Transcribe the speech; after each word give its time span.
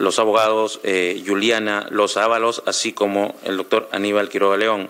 los 0.00 0.18
abogados 0.18 0.80
eh, 0.82 1.22
Juliana 1.26 1.86
Los 1.90 2.16
Ábalos, 2.16 2.62
así 2.64 2.94
como 2.94 3.34
el 3.44 3.58
doctor 3.58 3.86
Aníbal 3.92 4.30
Quiroga 4.30 4.56
León. 4.56 4.88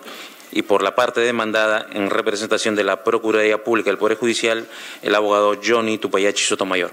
Y 0.52 0.62
por 0.62 0.83
la 0.83 0.94
parte 0.94 1.21
demandada, 1.21 1.84
en 1.92 2.10
representación 2.10 2.76
de 2.76 2.84
la 2.84 3.02
Procuraduría 3.02 3.64
Pública 3.64 3.90
del 3.90 3.98
Poder 3.98 4.16
Judicial, 4.16 4.68
el 5.02 5.14
abogado 5.16 5.56
Johnny 5.64 5.98
Tupayachi 5.98 6.44
Sotomayor. 6.44 6.92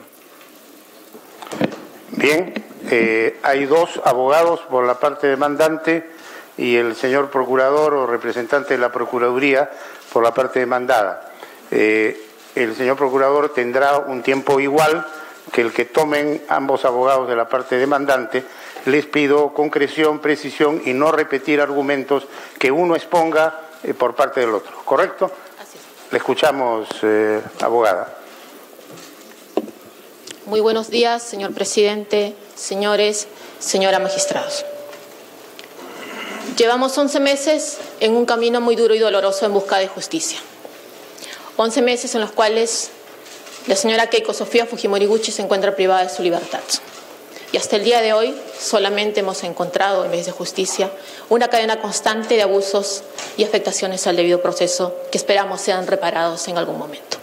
Bien, 2.09 2.65
eh, 2.89 3.37
hay 3.43 3.65
dos 3.65 4.01
abogados 4.03 4.61
por 4.61 4.87
la 4.87 4.99
parte 4.99 5.27
demandante 5.27 6.09
y 6.57 6.75
el 6.75 6.95
señor 6.95 7.29
procurador 7.29 7.93
o 7.93 8.07
representante 8.07 8.73
de 8.73 8.79
la 8.79 8.91
Procuraduría 8.91 9.69
por 10.11 10.23
la 10.23 10.33
parte 10.33 10.59
demandada. 10.59 11.33
Eh, 11.69 12.19
el 12.55 12.75
señor 12.75 12.97
procurador 12.97 13.53
tendrá 13.53 13.99
un 13.99 14.23
tiempo 14.23 14.59
igual 14.59 15.05
que 15.51 15.61
el 15.61 15.73
que 15.73 15.85
tomen 15.85 16.43
ambos 16.49 16.85
abogados 16.85 17.27
de 17.27 17.35
la 17.35 17.47
parte 17.49 17.77
demandante. 17.77 18.43
Les 18.85 19.05
pido 19.05 19.53
concreción, 19.53 20.19
precisión 20.19 20.81
y 20.85 20.93
no 20.93 21.11
repetir 21.11 21.61
argumentos 21.61 22.27
que 22.57 22.71
uno 22.71 22.95
exponga 22.95 23.61
eh, 23.83 23.93
por 23.93 24.15
parte 24.15 24.39
del 24.39 24.53
otro. 24.53 24.73
¿Correcto? 24.85 25.31
Así 25.59 25.77
Le 26.11 26.17
escuchamos, 26.17 26.87
eh, 27.03 27.41
abogada. 27.61 28.17
Muy 30.45 30.61
buenos 30.61 30.89
días, 30.89 31.23
señor 31.23 31.53
presidente, 31.53 32.33
señores, 32.55 33.27
señora 33.59 33.99
magistrados. 33.99 34.65
Llevamos 36.57 36.97
11 36.97 37.19
meses 37.19 37.77
en 37.99 38.15
un 38.15 38.25
camino 38.25 38.61
muy 38.61 38.75
duro 38.75 38.95
y 38.95 38.99
doloroso 38.99 39.45
en 39.45 39.53
busca 39.53 39.77
de 39.77 39.87
justicia. 39.87 40.39
11 41.57 41.81
meses 41.81 42.15
en 42.15 42.21
los 42.21 42.31
cuales 42.31 42.91
la 43.67 43.75
señora 43.75 44.09
Keiko 44.09 44.33
Sofía 44.33 44.65
Fujimori 44.65 45.07
se 45.23 45.41
encuentra 45.41 45.75
privada 45.75 46.03
de 46.03 46.09
su 46.09 46.23
libertad. 46.23 46.61
Y 47.51 47.57
hasta 47.57 47.75
el 47.75 47.83
día 47.83 48.01
de 48.01 48.13
hoy 48.13 48.35
solamente 48.59 49.21
hemos 49.21 49.43
encontrado, 49.43 50.03
en 50.03 50.11
vez 50.11 50.25
de 50.25 50.31
justicia, 50.31 50.91
una 51.29 51.49
cadena 51.49 51.79
constante 51.79 52.35
de 52.35 52.41
abusos 52.41 53.03
y 53.37 53.43
afectaciones 53.43 54.05
al 54.07 54.15
debido 54.15 54.41
proceso 54.41 54.95
que 55.11 55.17
esperamos 55.17 55.61
sean 55.61 55.87
reparados 55.87 56.47
en 56.47 56.57
algún 56.57 56.77
momento. 56.77 57.17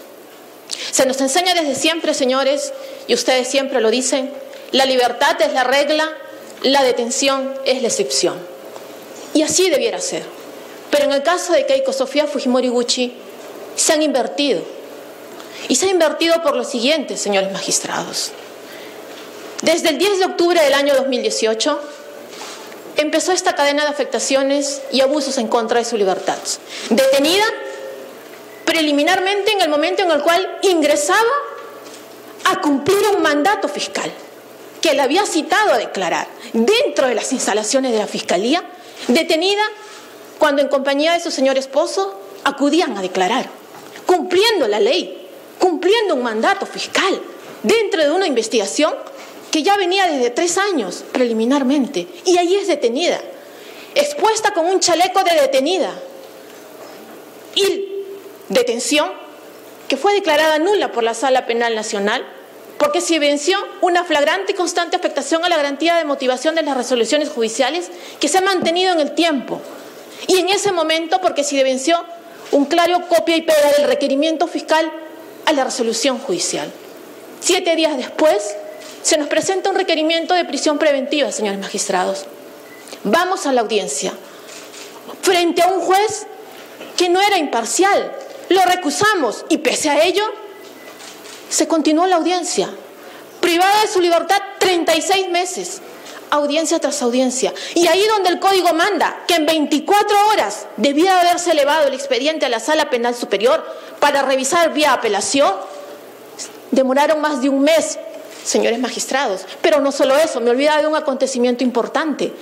Se 0.90 1.06
nos 1.06 1.20
enseña 1.20 1.54
desde 1.54 1.74
siempre, 1.74 2.14
señores, 2.14 2.72
y 3.06 3.14
ustedes 3.14 3.48
siempre 3.48 3.80
lo 3.80 3.90
dicen, 3.90 4.32
la 4.70 4.86
libertad 4.86 5.40
es 5.40 5.52
la 5.52 5.64
regla, 5.64 6.10
la 6.62 6.82
detención 6.82 7.54
es 7.64 7.82
la 7.82 7.88
excepción. 7.88 8.38
Y 9.34 9.42
así 9.42 9.68
debiera 9.68 10.00
ser. 10.00 10.22
Pero 10.90 11.04
en 11.04 11.12
el 11.12 11.22
caso 11.22 11.52
de 11.52 11.66
Keiko 11.66 11.92
Sofía 11.92 12.26
Fujimori 12.26 12.68
Gucci, 12.68 13.14
se 13.76 13.92
han 13.92 14.02
invertido. 14.02 14.62
Y 15.68 15.76
se 15.76 15.86
ha 15.86 15.90
invertido 15.90 16.42
por 16.42 16.56
lo 16.56 16.64
siguiente, 16.64 17.16
señores 17.16 17.52
magistrados. 17.52 18.32
Desde 19.62 19.90
el 19.90 19.98
10 19.98 20.18
de 20.18 20.24
octubre 20.26 20.62
del 20.62 20.74
año 20.74 20.94
2018, 20.94 21.80
empezó 22.96 23.32
esta 23.32 23.54
cadena 23.54 23.84
de 23.84 23.88
afectaciones 23.88 24.82
y 24.92 25.00
abusos 25.00 25.38
en 25.38 25.48
contra 25.48 25.78
de 25.78 25.84
su 25.84 25.96
libertad. 25.96 26.36
Detenida 26.90 27.44
preliminarmente 28.64 29.52
en 29.52 29.62
el 29.62 29.68
momento 29.68 30.02
en 30.02 30.10
el 30.10 30.22
cual 30.22 30.58
ingresaba 30.62 31.20
a 32.44 32.60
cumplir 32.60 32.98
un 33.14 33.22
mandato 33.22 33.68
fiscal 33.68 34.10
que 34.80 34.94
le 34.94 35.00
había 35.00 35.24
citado 35.24 35.72
a 35.72 35.78
declarar 35.78 36.28
dentro 36.52 37.06
de 37.08 37.14
las 37.14 37.32
instalaciones 37.32 37.92
de 37.92 37.98
la 37.98 38.06
Fiscalía 38.06 38.62
detenida 39.08 39.62
cuando 40.38 40.60
en 40.60 40.68
compañía 40.68 41.12
de 41.12 41.20
su 41.20 41.30
señor 41.30 41.56
esposo 41.56 42.20
acudían 42.44 42.96
a 42.98 43.02
declarar, 43.02 43.48
cumpliendo 44.04 44.68
la 44.68 44.80
ley, 44.80 45.23
cumpliendo 45.58 46.14
un 46.14 46.22
mandato 46.22 46.66
fiscal, 46.66 47.20
dentro 47.62 48.02
de 48.02 48.10
una 48.10 48.26
investigación 48.26 48.94
que 49.50 49.62
ya 49.62 49.76
venía 49.76 50.06
desde 50.06 50.30
tres 50.30 50.58
años 50.58 51.04
preliminarmente, 51.12 52.08
y 52.24 52.36
ahí 52.38 52.56
es 52.56 52.66
detenida, 52.66 53.20
expuesta 53.94 54.52
con 54.52 54.66
un 54.66 54.80
chaleco 54.80 55.22
de 55.22 55.40
detenida 55.40 55.92
y 57.54 57.88
detención 58.48 59.10
que 59.88 59.96
fue 59.96 60.12
declarada 60.14 60.58
nula 60.58 60.92
por 60.92 61.04
la 61.04 61.14
Sala 61.14 61.46
Penal 61.46 61.74
Nacional 61.74 62.26
porque 62.78 63.00
se 63.00 63.18
venció 63.18 63.58
una 63.80 64.04
flagrante 64.04 64.52
y 64.52 64.54
constante 64.54 64.96
afectación 64.96 65.44
a 65.44 65.48
la 65.48 65.56
garantía 65.56 65.96
de 65.96 66.04
motivación 66.04 66.54
de 66.54 66.62
las 66.62 66.76
resoluciones 66.76 67.28
judiciales 67.28 67.90
que 68.20 68.28
se 68.28 68.38
ha 68.38 68.42
mantenido 68.42 68.92
en 68.92 69.00
el 69.00 69.14
tiempo. 69.14 69.60
Y 70.26 70.38
en 70.38 70.48
ese 70.48 70.72
momento, 70.72 71.20
porque 71.20 71.44
se 71.44 71.62
venció 71.62 72.04
un 72.50 72.66
claro 72.66 73.06
copia 73.08 73.36
y 73.36 73.42
pega 73.42 73.72
del 73.78 73.86
requerimiento 73.86 74.46
fiscal 74.46 74.90
a 75.46 75.52
la 75.52 75.64
resolución 75.64 76.18
judicial. 76.18 76.70
Siete 77.40 77.76
días 77.76 77.96
después, 77.96 78.56
se 79.02 79.18
nos 79.18 79.28
presenta 79.28 79.70
un 79.70 79.76
requerimiento 79.76 80.34
de 80.34 80.44
prisión 80.44 80.78
preventiva, 80.78 81.30
señores 81.30 81.60
magistrados. 81.60 82.24
Vamos 83.04 83.46
a 83.46 83.52
la 83.52 83.60
audiencia, 83.60 84.12
frente 85.20 85.62
a 85.62 85.68
un 85.68 85.80
juez 85.80 86.26
que 86.96 87.08
no 87.08 87.20
era 87.20 87.38
imparcial. 87.38 88.12
Lo 88.48 88.62
recusamos 88.62 89.44
y 89.48 89.58
pese 89.58 89.90
a 89.90 90.04
ello 90.04 90.24
se 91.50 91.68
continuó 91.68 92.06
la 92.06 92.16
audiencia. 92.16 92.70
Privada 93.40 93.82
de 93.82 93.88
su 93.88 94.00
libertad 94.00 94.38
36 94.58 95.28
meses. 95.28 95.82
Audiencia 96.34 96.80
tras 96.80 97.00
audiencia. 97.00 97.54
Y 97.76 97.86
ahí 97.86 98.04
donde 98.08 98.28
el 98.28 98.40
código 98.40 98.74
manda 98.74 99.22
que 99.28 99.36
en 99.36 99.46
24 99.46 100.28
horas 100.30 100.66
debía 100.76 101.20
haberse 101.20 101.52
elevado 101.52 101.86
el 101.86 101.94
expediente 101.94 102.44
a 102.44 102.48
la 102.48 102.58
sala 102.58 102.90
penal 102.90 103.14
superior 103.14 103.64
para 104.00 104.22
revisar 104.22 104.72
vía 104.72 104.92
apelación, 104.92 105.54
demoraron 106.72 107.20
más 107.20 107.40
de 107.40 107.50
un 107.50 107.60
mes, 107.60 108.00
señores 108.44 108.80
magistrados. 108.80 109.42
Pero 109.62 109.78
no 109.80 109.92
solo 109.92 110.16
eso, 110.16 110.40
me 110.40 110.50
olvidaba 110.50 110.82
de 110.82 110.88
un 110.88 110.96
acontecimiento 110.96 111.62
importante. 111.62 112.32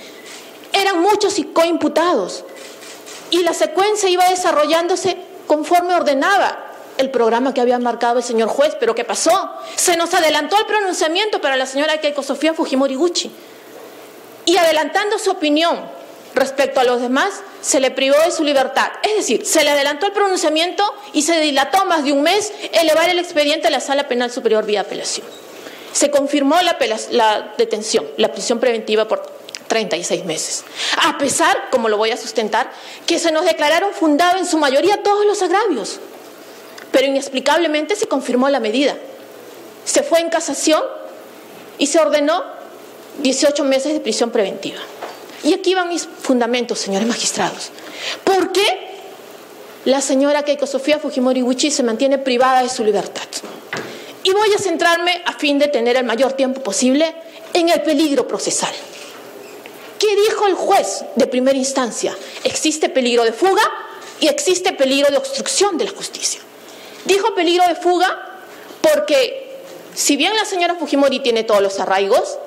Eran 0.71 0.99
muchos 0.99 1.35
coimputados 1.53 2.45
y 3.29 3.43
la 3.43 3.53
secuencia 3.53 4.09
iba 4.09 4.27
desarrollándose 4.27 5.17
conforme 5.45 5.93
ordenaba 5.93 6.71
el 6.97 7.11
programa 7.11 7.53
que 7.53 7.61
había 7.61 7.77
marcado 7.77 8.17
el 8.17 8.23
señor 8.23 8.49
juez, 8.49 8.75
pero 8.79 8.95
¿qué 8.95 9.03
pasó? 9.03 9.51
Se 9.75 9.95
nos 9.97 10.15
adelantó 10.15 10.57
el 10.57 10.65
pronunciamiento 10.65 11.39
para 11.41 11.57
la 11.57 11.67
señora 11.67 12.01
Keiko 12.01 12.23
Sofía 12.23 12.55
Fujimori 12.55 12.95
Gucci. 12.95 13.31
Y 14.45 14.57
adelantando 14.57 15.17
su 15.19 15.31
opinión 15.31 15.79
respecto 16.35 16.79
a 16.79 16.83
los 16.83 17.01
demás, 17.01 17.41
se 17.61 17.79
le 17.79 17.91
privó 17.91 18.17
de 18.25 18.31
su 18.31 18.43
libertad. 18.43 18.91
Es 19.03 19.15
decir, 19.15 19.45
se 19.45 19.63
le 19.63 19.69
adelantó 19.69 20.05
el 20.07 20.11
pronunciamiento 20.11 20.83
y 21.13 21.21
se 21.21 21.39
dilató 21.39 21.85
más 21.85 22.03
de 22.03 22.11
un 22.11 22.23
mes 22.23 22.51
elevar 22.71 23.09
el 23.09 23.19
expediente 23.19 23.67
a 23.67 23.71
la 23.71 23.79
Sala 23.79 24.07
Penal 24.07 24.31
Superior 24.31 24.65
vía 24.65 24.81
apelación. 24.81 25.25
Se 25.91 26.09
confirmó 26.09 26.55
la, 26.61 27.53
detención, 27.57 28.05
la 28.17 28.31
prisión 28.31 28.59
preventiva 28.59 29.07
por 29.07 29.31
36 29.67 30.25
meses. 30.25 30.63
A 31.03 31.17
pesar, 31.17 31.69
como 31.69 31.87
lo 31.87 31.97
voy 31.97 32.11
a 32.11 32.17
sustentar, 32.17 32.71
que 33.05 33.19
se 33.19 33.31
nos 33.31 33.45
declararon 33.45 33.93
fundados 33.93 34.41
en 34.41 34.47
su 34.47 34.57
mayoría 34.57 35.03
todos 35.03 35.25
los 35.25 35.41
agravios 35.43 35.99
pero 36.93 37.07
inexplicablemente 37.07 37.95
se 37.97 38.07
confirmó 38.07 38.47
la 38.49 38.59
medida. 38.61 38.95
Se 39.83 40.03
fue 40.03 40.19
en 40.19 40.29
casación 40.29 40.81
y 41.79 41.87
se 41.87 41.99
ordenó 41.99 42.43
18 43.19 43.63
meses 43.63 43.93
de 43.93 43.99
prisión 43.99 44.31
preventiva. 44.31 44.79
Y 45.43 45.53
aquí 45.53 45.75
van 45.75 45.89
mis 45.89 46.05
fundamentos, 46.05 46.79
señores 46.79 47.07
magistrados. 47.07 47.71
¿Por 48.23 48.51
qué 48.51 48.63
la 49.85 50.01
señora 50.01 50.43
Keiko 50.43 50.65
Sofía 50.65 50.99
Fujimori 50.99 51.41
Gucci 51.41 51.69
se 51.69 51.83
mantiene 51.83 52.17
privada 52.17 52.63
de 52.63 52.69
su 52.69 52.83
libertad? 52.83 53.27
Y 54.23 54.31
voy 54.31 54.53
a 54.55 54.57
centrarme, 54.57 55.21
a 55.25 55.33
fin 55.33 55.59
de 55.59 55.67
tener 55.67 55.97
el 55.97 56.05
mayor 56.05 56.33
tiempo 56.33 56.61
posible, 56.63 57.13
en 57.53 57.69
el 57.69 57.81
peligro 57.81 58.27
procesal. 58.27 58.73
¿Qué 59.99 60.15
dijo 60.15 60.47
el 60.47 60.55
juez 60.55 61.05
de 61.15 61.27
primera 61.27 61.57
instancia? 61.57 62.15
Existe 62.43 62.89
peligro 62.89 63.23
de 63.23 63.33
fuga 63.33 63.61
y 64.19 64.27
existe 64.27 64.73
peligro 64.73 65.11
de 65.11 65.17
obstrucción 65.17 65.77
de 65.77 65.85
la 65.85 65.91
justicia. 65.91 66.41
Dijo 67.05 67.35
peligro 67.35 67.67
de 67.67 67.75
fuga 67.75 68.39
porque 68.81 69.59
si 69.93 70.17
bien 70.17 70.35
la 70.35 70.45
señora 70.45 70.75
Fujimori 70.75 71.19
tiene 71.19 71.43
todos 71.43 71.61
los 71.61 71.79
arraigos, 71.79 72.37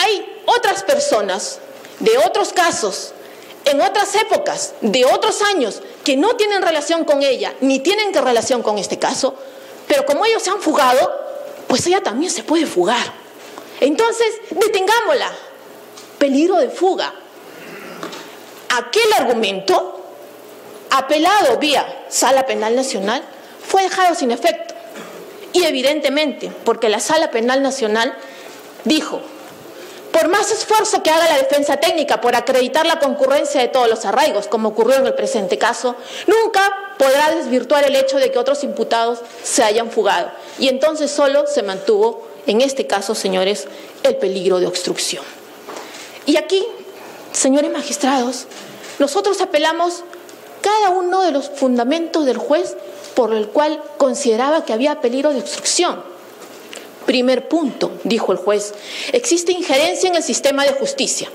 hay 0.00 0.42
otras 0.46 0.82
personas 0.82 1.58
de 1.98 2.16
otros 2.18 2.52
casos, 2.52 3.12
en 3.64 3.80
otras 3.80 4.14
épocas, 4.14 4.74
de 4.80 5.04
otros 5.04 5.42
años, 5.42 5.82
que 6.04 6.16
no 6.16 6.36
tienen 6.36 6.62
relación 6.62 7.04
con 7.04 7.22
ella, 7.22 7.54
ni 7.60 7.80
tienen 7.80 8.12
que 8.12 8.20
relación 8.20 8.62
con 8.62 8.78
este 8.78 8.98
caso, 8.98 9.34
pero 9.86 10.06
como 10.06 10.24
ellos 10.24 10.42
se 10.42 10.50
han 10.50 10.60
fugado, 10.60 11.12
pues 11.66 11.86
ella 11.86 12.02
también 12.02 12.32
se 12.32 12.42
puede 12.42 12.66
fugar. 12.66 13.12
Entonces, 13.80 14.26
detengámosla. 14.50 15.30
Peligro 16.18 16.56
de 16.56 16.68
fuga. 16.68 17.14
Aquel 18.70 19.12
argumento, 19.18 20.04
apelado 20.90 21.58
vía 21.58 22.04
Sala 22.08 22.46
Penal 22.46 22.76
Nacional, 22.76 23.22
fue 23.66 23.82
dejado 23.82 24.14
sin 24.14 24.30
efecto. 24.30 24.74
Y 25.52 25.64
evidentemente, 25.64 26.52
porque 26.64 26.88
la 26.88 27.00
Sala 27.00 27.30
Penal 27.30 27.62
Nacional 27.62 28.16
dijo, 28.84 29.20
por 30.20 30.28
más 30.28 30.50
esfuerzo 30.50 31.02
que 31.02 31.10
haga 31.10 31.26
la 31.28 31.38
defensa 31.38 31.78
técnica 31.78 32.20
por 32.20 32.36
acreditar 32.36 32.84
la 32.84 32.98
concurrencia 32.98 33.62
de 33.62 33.68
todos 33.68 33.88
los 33.88 34.04
arraigos, 34.04 34.48
como 34.48 34.68
ocurrió 34.68 34.96
en 34.96 35.06
el 35.06 35.14
presente 35.14 35.56
caso, 35.56 35.96
nunca 36.26 36.60
podrá 36.98 37.34
desvirtuar 37.34 37.84
el 37.84 37.96
hecho 37.96 38.18
de 38.18 38.30
que 38.30 38.38
otros 38.38 38.62
imputados 38.62 39.20
se 39.42 39.62
hayan 39.62 39.90
fugado. 39.90 40.30
Y 40.58 40.68
entonces 40.68 41.10
solo 41.10 41.46
se 41.46 41.62
mantuvo, 41.62 42.28
en 42.46 42.60
este 42.60 42.86
caso, 42.86 43.14
señores, 43.14 43.66
el 44.02 44.16
peligro 44.16 44.60
de 44.60 44.66
obstrucción. 44.66 45.24
Y 46.26 46.36
aquí, 46.36 46.66
señores 47.32 47.70
magistrados, 47.72 48.46
nosotros 48.98 49.40
apelamos 49.40 50.04
cada 50.60 50.90
uno 50.90 51.22
de 51.22 51.32
los 51.32 51.48
fundamentos 51.48 52.26
del 52.26 52.36
juez 52.36 52.76
por 53.14 53.32
el 53.32 53.48
cual 53.48 53.82
consideraba 53.96 54.66
que 54.66 54.74
había 54.74 55.00
peligro 55.00 55.32
de 55.32 55.38
obstrucción. 55.38 56.02
Primer 57.10 57.48
punto, 57.48 57.90
dijo 58.04 58.30
el 58.30 58.38
juez, 58.38 58.72
existe 59.12 59.50
injerencia 59.50 60.08
en 60.08 60.14
el 60.14 60.22
sistema 60.22 60.62
de 60.62 60.74
justicia. 60.74 61.28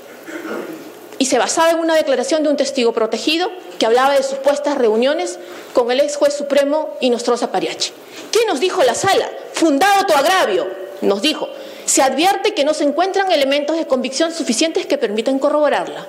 Y 1.18 1.26
se 1.26 1.36
basaba 1.36 1.68
en 1.68 1.80
una 1.80 1.94
declaración 1.94 2.42
de 2.42 2.48
un 2.48 2.56
testigo 2.56 2.94
protegido 2.94 3.50
que 3.78 3.84
hablaba 3.84 4.14
de 4.14 4.22
supuestas 4.22 4.78
reuniones 4.78 5.38
con 5.74 5.90
el 5.90 6.00
ex 6.00 6.16
juez 6.16 6.32
supremo 6.32 6.96
Inostroza 7.02 7.52
Pariachi. 7.52 7.92
¿Qué 8.32 8.38
nos 8.48 8.58
dijo 8.58 8.82
la 8.84 8.94
sala? 8.94 9.30
Fundado 9.52 10.06
tu 10.06 10.14
agravio, 10.14 10.66
nos 11.02 11.20
dijo. 11.20 11.46
Se 11.84 12.00
advierte 12.00 12.54
que 12.54 12.64
no 12.64 12.72
se 12.72 12.84
encuentran 12.84 13.30
elementos 13.30 13.76
de 13.76 13.86
convicción 13.86 14.32
suficientes 14.32 14.86
que 14.86 14.96
permiten 14.96 15.38
corroborarla. 15.38 16.06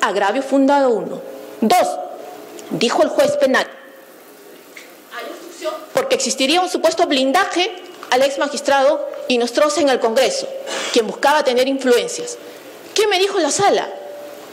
Agravio 0.00 0.42
fundado 0.42 0.90
uno. 0.90 1.20
Dos, 1.60 1.86
dijo 2.70 3.04
el 3.04 3.10
juez 3.10 3.36
penal, 3.36 3.68
porque 5.94 6.16
existiría 6.16 6.60
un 6.60 6.68
supuesto 6.68 7.06
blindaje 7.06 7.70
al 8.10 8.22
ex 8.22 8.38
magistrado 8.38 9.08
Inostroza 9.28 9.80
en 9.80 9.88
el 9.88 10.00
Congreso, 10.00 10.48
quien 10.92 11.06
buscaba 11.06 11.44
tener 11.44 11.68
influencias. 11.68 12.36
¿Qué 12.94 13.06
me 13.06 13.18
dijo 13.18 13.38
la 13.38 13.50
sala? 13.50 13.88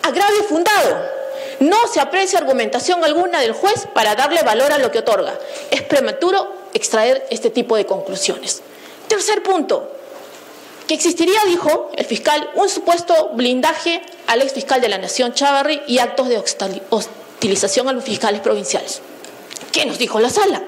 Agravio 0.03 0.43
fundado. 0.43 1.17
No 1.59 1.87
se 1.91 1.99
aprecia 1.99 2.37
argumentación 2.39 3.03
alguna 3.03 3.41
del 3.41 3.53
juez 3.53 3.87
para 3.93 4.15
darle 4.15 4.43
valor 4.43 4.71
a 4.71 4.77
lo 4.77 4.91
que 4.91 4.99
otorga. 4.99 5.37
Es 5.71 5.81
prematuro 5.81 6.53
extraer 6.73 7.25
este 7.31 7.49
tipo 7.49 7.75
de 7.75 7.87
conclusiones. 7.87 8.61
Tercer 9.07 9.41
punto, 9.41 9.91
que 10.87 10.93
existiría, 10.93 11.39
dijo 11.47 11.91
el 11.95 12.05
fiscal, 12.05 12.51
un 12.55 12.69
supuesto 12.69 13.31
blindaje 13.33 14.01
al 14.27 14.41
ex 14.41 14.53
fiscal 14.53 14.79
de 14.79 14.89
la 14.89 14.97
Nación 14.97 15.33
Chavarri 15.33 15.81
y 15.87 15.99
actos 15.99 16.29
de 16.29 16.37
hostilización 16.89 17.89
a 17.89 17.93
los 17.93 18.03
fiscales 18.03 18.41
provinciales. 18.41 19.01
¿Qué 19.71 19.85
nos 19.85 19.97
dijo 19.97 20.19
la 20.19 20.29
sala? 20.29 20.61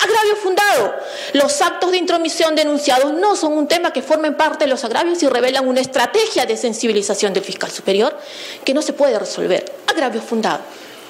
Agravio 0.00 0.36
fundado. 0.36 0.94
Los 1.32 1.60
actos 1.60 1.90
de 1.90 1.98
intromisión 1.98 2.54
denunciados 2.54 3.12
no 3.12 3.36
son 3.36 3.52
un 3.52 3.68
tema 3.68 3.92
que 3.92 4.02
formen 4.02 4.36
parte 4.36 4.64
de 4.64 4.70
los 4.70 4.84
agravios 4.84 5.22
y 5.22 5.28
revelan 5.28 5.66
una 5.68 5.80
estrategia 5.80 6.46
de 6.46 6.56
sensibilización 6.56 7.32
del 7.32 7.44
fiscal 7.44 7.70
superior 7.70 8.16
que 8.64 8.74
no 8.74 8.82
se 8.82 8.92
puede 8.92 9.18
resolver. 9.18 9.72
Agravio 9.86 10.20
fundado. 10.20 10.60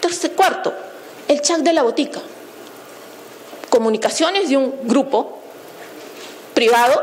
Tercer, 0.00 0.32
cuarto, 0.32 0.72
el 1.28 1.40
chat 1.42 1.60
de 1.60 1.72
la 1.72 1.82
botica. 1.82 2.20
Comunicaciones 3.70 4.48
de 4.48 4.56
un 4.56 4.88
grupo 4.88 5.38
privado, 6.54 7.02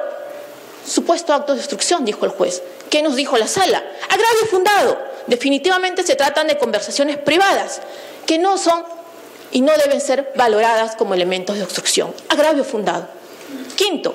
supuesto 0.85 1.33
acto 1.33 1.53
de 1.53 1.59
destrucción, 1.59 2.03
dijo 2.05 2.25
el 2.25 2.31
juez. 2.31 2.63
¿Qué 2.89 3.01
nos 3.01 3.15
dijo 3.15 3.37
la 3.37 3.47
sala? 3.47 3.83
Agravio 4.09 4.45
fundado. 4.49 4.97
Definitivamente 5.27 6.03
se 6.03 6.15
tratan 6.15 6.47
de 6.47 6.57
conversaciones 6.57 7.17
privadas 7.17 7.81
que 8.25 8.37
no 8.37 8.57
son 8.57 8.94
y 9.55 9.61
no 9.61 9.71
deben 9.77 10.01
ser 10.01 10.33
valoradas 10.35 10.97
como 10.97 11.13
elementos 11.13 11.55
de 11.55 11.63
obstrucción. 11.63 12.13
Agravio 12.27 12.65
fundado. 12.65 13.07
Quinto, 13.77 14.13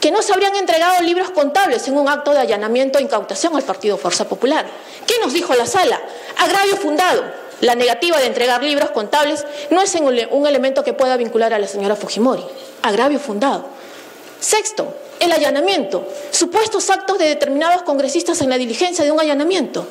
que 0.00 0.12
no 0.12 0.22
se 0.22 0.32
habrían 0.32 0.54
entregado 0.54 1.02
libros 1.02 1.30
contables 1.30 1.88
en 1.88 1.98
un 1.98 2.08
acto 2.08 2.30
de 2.30 2.38
allanamiento 2.38 3.00
e 3.00 3.02
incautación 3.02 3.56
al 3.56 3.64
Partido 3.64 3.96
Fuerza 3.96 4.28
Popular. 4.28 4.64
¿Qué 5.04 5.14
nos 5.20 5.32
dijo 5.32 5.52
la 5.54 5.66
sala? 5.66 6.00
Agravio 6.38 6.76
fundado. 6.76 7.24
La 7.62 7.74
negativa 7.74 8.20
de 8.20 8.26
entregar 8.26 8.62
libros 8.62 8.92
contables 8.92 9.44
no 9.70 9.82
es 9.82 9.92
un 9.96 10.46
elemento 10.46 10.84
que 10.84 10.92
pueda 10.92 11.16
vincular 11.16 11.52
a 11.52 11.58
la 11.58 11.66
señora 11.66 11.96
Fujimori. 11.96 12.44
Agravio 12.82 13.18
fundado. 13.18 13.66
Sexto, 14.38 14.94
el 15.20 15.32
allanamiento, 15.32 16.06
supuestos 16.30 16.90
actos 16.90 17.18
de 17.18 17.28
determinados 17.28 17.82
congresistas 17.82 18.40
en 18.40 18.50
la 18.50 18.58
diligencia 18.58 19.04
de 19.04 19.10
un 19.10 19.20
allanamiento. 19.20 19.86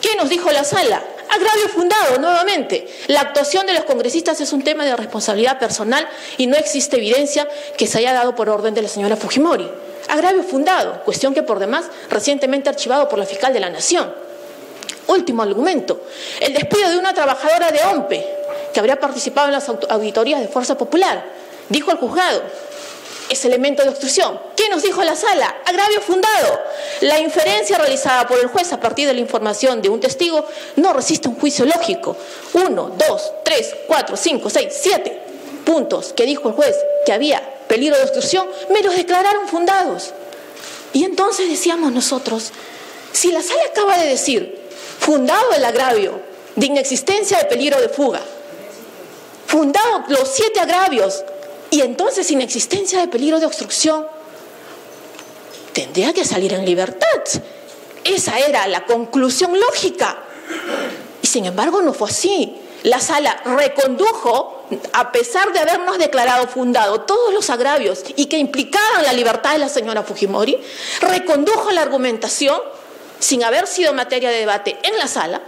¿Qué 0.00 0.16
nos 0.16 0.28
dijo 0.28 0.50
la 0.50 0.64
sala? 0.64 1.02
Agravio 1.28 1.68
fundado, 1.68 2.18
nuevamente. 2.18 2.88
La 3.06 3.20
actuación 3.20 3.66
de 3.66 3.74
los 3.74 3.84
congresistas 3.84 4.40
es 4.40 4.52
un 4.52 4.62
tema 4.62 4.84
de 4.84 4.96
responsabilidad 4.96 5.58
personal 5.58 6.08
y 6.38 6.46
no 6.46 6.56
existe 6.56 6.96
evidencia 6.96 7.46
que 7.76 7.86
se 7.86 7.98
haya 7.98 8.12
dado 8.12 8.34
por 8.34 8.48
orden 8.48 8.74
de 8.74 8.82
la 8.82 8.88
señora 8.88 9.16
Fujimori. 9.16 9.70
Agravio 10.08 10.42
fundado, 10.42 11.02
cuestión 11.04 11.34
que 11.34 11.44
por 11.44 11.60
demás 11.60 11.84
recientemente 12.08 12.68
archivado 12.68 13.08
por 13.08 13.18
la 13.18 13.26
fiscal 13.26 13.52
de 13.52 13.60
la 13.60 13.70
Nación. 13.70 14.12
Último 15.06 15.42
argumento, 15.42 16.02
el 16.40 16.52
despido 16.52 16.90
de 16.90 16.98
una 16.98 17.14
trabajadora 17.14 17.70
de 17.70 17.80
OMPE 17.82 18.26
que 18.72 18.80
habría 18.80 18.98
participado 18.98 19.48
en 19.48 19.52
las 19.52 19.68
auditorías 19.68 20.40
de 20.40 20.48
Fuerza 20.48 20.76
Popular. 20.76 21.24
Dijo 21.68 21.90
el 21.92 21.98
juzgado, 21.98 22.42
es 23.28 23.44
elemento 23.44 23.82
de 23.82 23.90
obstrucción. 23.90 24.49
¿Qué 24.60 24.68
nos 24.68 24.82
dijo 24.82 25.02
la 25.02 25.16
sala? 25.16 25.62
Agravio 25.64 26.02
fundado. 26.02 26.60
La 27.00 27.18
inferencia 27.18 27.78
realizada 27.78 28.28
por 28.28 28.38
el 28.38 28.48
juez 28.48 28.70
a 28.74 28.78
partir 28.78 29.06
de 29.06 29.14
la 29.14 29.20
información 29.20 29.80
de 29.80 29.88
un 29.88 30.00
testigo 30.00 30.46
no 30.76 30.92
resiste 30.92 31.28
un 31.28 31.40
juicio 31.40 31.64
lógico. 31.64 32.14
Uno, 32.52 32.94
dos, 32.98 33.32
tres, 33.42 33.74
cuatro, 33.86 34.18
cinco, 34.18 34.50
seis, 34.50 34.74
siete 34.78 35.18
puntos 35.64 36.12
que 36.12 36.26
dijo 36.26 36.50
el 36.50 36.54
juez 36.54 36.76
que 37.06 37.12
había 37.14 37.42
peligro 37.68 37.96
de 37.96 38.02
obstrucción, 38.02 38.46
me 38.68 38.82
los 38.82 38.94
declararon 38.94 39.48
fundados. 39.48 40.12
Y 40.92 41.04
entonces 41.04 41.48
decíamos 41.48 41.92
nosotros, 41.92 42.52
si 43.12 43.32
la 43.32 43.42
sala 43.42 43.62
acaba 43.70 43.96
de 43.96 44.08
decir, 44.08 44.60
fundado 44.98 45.54
el 45.54 45.64
agravio 45.64 46.20
de 46.56 46.66
inexistencia 46.66 47.38
de 47.38 47.44
peligro 47.46 47.80
de 47.80 47.88
fuga, 47.88 48.20
fundado 49.46 50.04
los 50.08 50.28
siete 50.28 50.60
agravios 50.60 51.24
y 51.70 51.80
entonces, 51.80 52.26
sin 52.26 52.42
existencia 52.42 53.00
de 53.00 53.08
peligro 53.08 53.40
de 53.40 53.46
obstrucción, 53.46 54.19
tendría 55.72 56.12
que 56.12 56.24
salir 56.24 56.52
en 56.52 56.64
libertad. 56.64 57.06
Esa 58.04 58.38
era 58.38 58.66
la 58.66 58.86
conclusión 58.86 59.58
lógica. 59.58 60.18
Y 61.22 61.26
sin 61.26 61.46
embargo 61.46 61.82
no 61.82 61.92
fue 61.92 62.08
así. 62.08 62.56
La 62.82 62.98
sala 63.00 63.36
recondujo, 63.44 64.64
a 64.94 65.12
pesar 65.12 65.52
de 65.52 65.58
habernos 65.58 65.98
declarado 65.98 66.48
fundado 66.48 67.02
todos 67.02 67.34
los 67.34 67.50
agravios 67.50 68.02
y 68.16 68.26
que 68.26 68.38
implicaban 68.38 69.04
la 69.04 69.12
libertad 69.12 69.52
de 69.52 69.58
la 69.58 69.68
señora 69.68 70.02
Fujimori, 70.02 70.58
recondujo 71.00 71.70
la 71.72 71.82
argumentación, 71.82 72.58
sin 73.18 73.44
haber 73.44 73.66
sido 73.66 73.92
materia 73.92 74.30
de 74.30 74.38
debate 74.38 74.78
en 74.82 74.96
la 74.96 75.08
sala, 75.08 75.42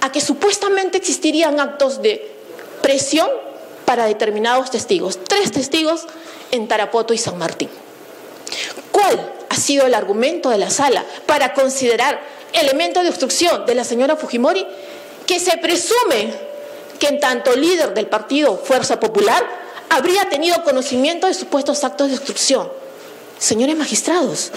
a 0.00 0.10
que 0.10 0.22
supuestamente 0.22 0.96
existirían 0.96 1.60
actos 1.60 2.00
de 2.00 2.34
presión 2.80 3.28
para 3.84 4.06
determinados 4.06 4.70
testigos, 4.70 5.18
tres 5.24 5.52
testigos 5.52 6.06
en 6.50 6.66
Tarapoto 6.66 7.12
y 7.12 7.18
San 7.18 7.36
Martín. 7.36 7.68
¿Cuál 8.90 9.32
ha 9.48 9.56
sido 9.56 9.86
el 9.86 9.94
argumento 9.94 10.50
de 10.50 10.58
la 10.58 10.70
sala 10.70 11.04
para 11.26 11.54
considerar 11.54 12.20
elemento 12.52 13.02
de 13.02 13.08
obstrucción 13.08 13.66
de 13.66 13.74
la 13.74 13.84
señora 13.84 14.16
Fujimori 14.16 14.66
que 15.26 15.38
se 15.38 15.56
presume 15.58 16.32
que 16.98 17.08
en 17.08 17.20
tanto 17.20 17.54
líder 17.54 17.94
del 17.94 18.06
partido 18.06 18.56
Fuerza 18.58 19.00
Popular 19.00 19.44
habría 19.88 20.28
tenido 20.28 20.62
conocimiento 20.64 21.26
de 21.26 21.34
supuestos 21.34 21.84
actos 21.84 22.08
de 22.08 22.16
obstrucción? 22.16 22.70
Señores 23.38 23.76
magistrados, 23.76 24.50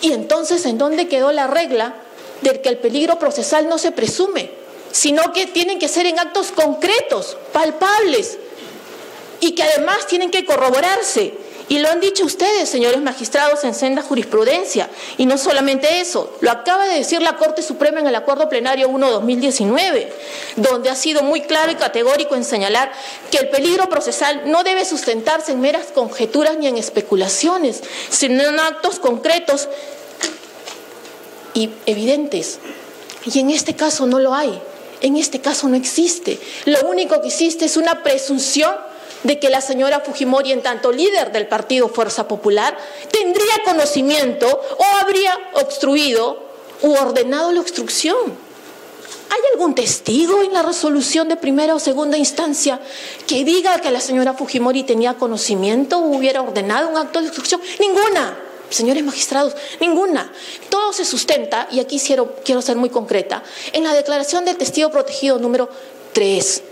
¿y 0.00 0.12
entonces 0.12 0.64
en 0.64 0.78
dónde 0.78 1.08
quedó 1.08 1.32
la 1.32 1.46
regla 1.46 1.94
de 2.40 2.60
que 2.60 2.68
el 2.68 2.78
peligro 2.78 3.18
procesal 3.18 3.68
no 3.68 3.78
se 3.78 3.92
presume, 3.92 4.50
sino 4.90 5.32
que 5.32 5.46
tienen 5.46 5.78
que 5.78 5.88
ser 5.88 6.06
en 6.06 6.18
actos 6.18 6.52
concretos, 6.52 7.36
palpables, 7.52 8.38
y 9.40 9.52
que 9.52 9.62
además 9.62 10.06
tienen 10.06 10.30
que 10.30 10.44
corroborarse. 10.44 11.34
Y 11.68 11.78
lo 11.78 11.88
han 11.88 12.00
dicho 12.00 12.24
ustedes, 12.24 12.68
señores 12.68 13.00
magistrados, 13.00 13.64
en 13.64 13.74
senda 13.74 14.02
jurisprudencia. 14.02 14.90
Y 15.16 15.26
no 15.26 15.38
solamente 15.38 16.00
eso, 16.00 16.36
lo 16.40 16.50
acaba 16.50 16.86
de 16.86 16.98
decir 16.98 17.22
la 17.22 17.36
Corte 17.36 17.62
Suprema 17.62 18.00
en 18.00 18.06
el 18.06 18.14
Acuerdo 18.14 18.48
Plenario 18.48 18.88
1-2019, 18.90 20.08
donde 20.56 20.90
ha 20.90 20.94
sido 20.94 21.22
muy 21.22 21.42
claro 21.42 21.72
y 21.72 21.76
categórico 21.76 22.34
en 22.34 22.44
señalar 22.44 22.92
que 23.30 23.38
el 23.38 23.48
peligro 23.48 23.88
procesal 23.88 24.50
no 24.50 24.64
debe 24.64 24.84
sustentarse 24.84 25.52
en 25.52 25.60
meras 25.60 25.86
conjeturas 25.94 26.56
ni 26.56 26.66
en 26.66 26.76
especulaciones, 26.76 27.82
sino 28.10 28.42
en 28.42 28.60
actos 28.60 28.98
concretos 28.98 29.68
y 31.54 31.70
evidentes. 31.86 32.58
Y 33.24 33.38
en 33.38 33.50
este 33.50 33.74
caso 33.76 34.06
no 34.06 34.18
lo 34.18 34.34
hay. 34.34 34.60
En 35.00 35.16
este 35.16 35.40
caso 35.40 35.68
no 35.68 35.76
existe. 35.76 36.38
Lo 36.64 36.80
único 36.82 37.20
que 37.20 37.28
existe 37.28 37.64
es 37.64 37.76
una 37.76 38.02
presunción 38.02 38.72
de 39.22 39.38
que 39.38 39.50
la 39.50 39.60
señora 39.60 40.00
Fujimori, 40.00 40.52
en 40.52 40.62
tanto 40.62 40.92
líder 40.92 41.32
del 41.32 41.46
partido 41.46 41.88
Fuerza 41.88 42.28
Popular, 42.28 42.76
tendría 43.10 43.62
conocimiento 43.64 44.46
o 44.48 44.84
habría 45.00 45.38
obstruido 45.54 46.44
u 46.82 46.92
ordenado 46.92 47.52
la 47.52 47.60
obstrucción. 47.60 48.16
¿Hay 49.30 49.40
algún 49.54 49.74
testigo 49.74 50.42
en 50.42 50.52
la 50.52 50.62
resolución 50.62 51.28
de 51.28 51.36
primera 51.36 51.74
o 51.74 51.80
segunda 51.80 52.18
instancia 52.18 52.80
que 53.26 53.44
diga 53.44 53.78
que 53.78 53.90
la 53.90 54.00
señora 54.00 54.34
Fujimori 54.34 54.82
tenía 54.82 55.14
conocimiento 55.14 55.98
o 55.98 56.14
hubiera 56.14 56.42
ordenado 56.42 56.88
un 56.88 56.98
acto 56.98 57.20
de 57.20 57.28
obstrucción? 57.28 57.60
Ninguna. 57.80 58.38
Señores 58.68 59.04
magistrados, 59.04 59.54
ninguna. 59.80 60.32
Todo 60.70 60.92
se 60.92 61.04
sustenta, 61.04 61.68
y 61.70 61.80
aquí 61.80 61.98
quiero, 61.98 62.36
quiero 62.44 62.62
ser 62.62 62.76
muy 62.76 62.88
concreta, 62.88 63.42
en 63.72 63.84
la 63.84 63.92
declaración 63.92 64.46
del 64.46 64.56
testigo 64.56 64.90
protegido 64.90 65.38
número 65.38 65.68
3 66.14 66.62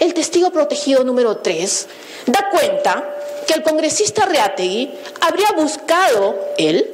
el 0.00 0.14
testigo 0.14 0.50
protegido 0.50 1.04
número 1.04 1.38
3 1.38 1.86
da 2.26 2.48
cuenta 2.50 3.16
que 3.46 3.54
el 3.54 3.62
congresista 3.62 4.26
Reategui 4.26 4.90
habría 5.20 5.52
buscado 5.52 6.36
él 6.58 6.92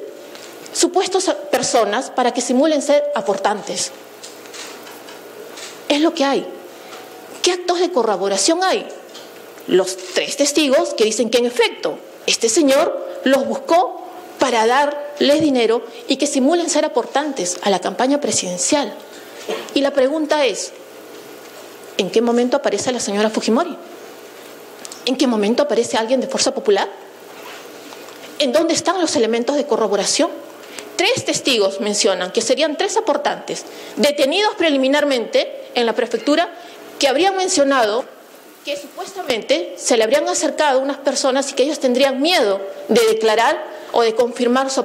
supuestos 0.72 1.25
personas 1.50 2.11
para 2.11 2.32
que 2.32 2.40
simulen 2.40 2.82
ser 2.82 3.04
aportantes. 3.14 3.92
Es 5.88 6.00
lo 6.00 6.14
que 6.14 6.25
hay. 6.25 6.46
¿Qué 7.42 7.52
actos 7.52 7.80
de 7.80 7.90
corroboración 7.90 8.62
hay? 8.62 8.87
Los 9.66 9.96
tres 9.96 10.37
testigos 10.37 10.94
que 10.94 11.04
dicen 11.04 11.30
que 11.30 11.38
en 11.38 11.46
efecto 11.46 11.99
este 12.26 12.49
señor 12.49 13.20
los 13.25 13.46
buscó 13.46 14.02
para 14.38 14.66
darles 14.66 15.40
dinero 15.40 15.84
y 16.08 16.16
que 16.16 16.26
simulen 16.26 16.68
ser 16.68 16.84
aportantes 16.84 17.58
a 17.62 17.70
la 17.70 17.80
campaña 17.80 18.20
presidencial. 18.20 18.92
Y 19.75 19.80
la 19.80 19.92
pregunta 19.92 20.46
es, 20.46 20.72
¿en 22.02 22.11
qué 22.11 22.21
momento 22.21 22.56
aparece 22.56 22.92
la 22.92 23.00
señora 23.00 23.30
Fujimori? 23.30 23.76
¿En 25.06 25.16
qué 25.16 25.26
momento 25.26 25.62
aparece 25.62 25.97
alguien 25.97 26.21
de 26.21 26.26
Fuerza 26.26 26.52
Popular? 26.52 26.88
¿En 28.38 28.52
dónde 28.52 28.75
están 28.75 29.00
los 29.00 29.16
elementos 29.16 29.56
de 29.56 29.66
corroboración? 29.66 30.30
Tres 30.97 31.25
testigos 31.25 31.80
mencionan 31.80 32.32
que 32.32 32.42
serían 32.42 32.76
tres 32.76 32.97
aportantes 32.97 33.64
detenidos 33.97 34.54
preliminarmente 34.56 35.62
en 35.75 35.87
la 35.87 35.94
prefectura 35.94 36.52
que 36.99 37.09
habrían 37.09 37.37
mencionado 37.37 38.04
que 38.64 38.76
supuestamente 38.76 39.75
se 39.76 39.97
le 39.97 40.04
habrían 40.04 40.28
acercado 40.28 40.80
unas 40.80 40.99
personas 40.99 41.50
y 41.50 41.54
que 41.54 41.64
ellos 41.64 41.80
tendrían 41.80 42.21
miedo 42.21 42.61
de 42.88 43.00
declarar 43.06 43.64
o 43.92 44.02
de 44.02 44.14
confirmar 44.14 44.71
su. 44.71 44.85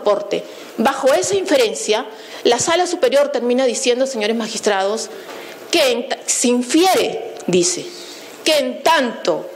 Bajo 0.77 1.13
esa 1.13 1.35
inferencia, 1.35 2.05
la 2.43 2.59
sala 2.59 2.87
superior 2.87 3.29
termina 3.29 3.65
diciendo, 3.65 4.07
señores 4.07 4.35
magistrados, 4.35 5.09
que 5.71 6.09
se 6.25 6.47
infiere, 6.47 7.35
dice, 7.47 7.85
que 8.43 8.57
en 8.57 8.83
tanto 8.83 9.49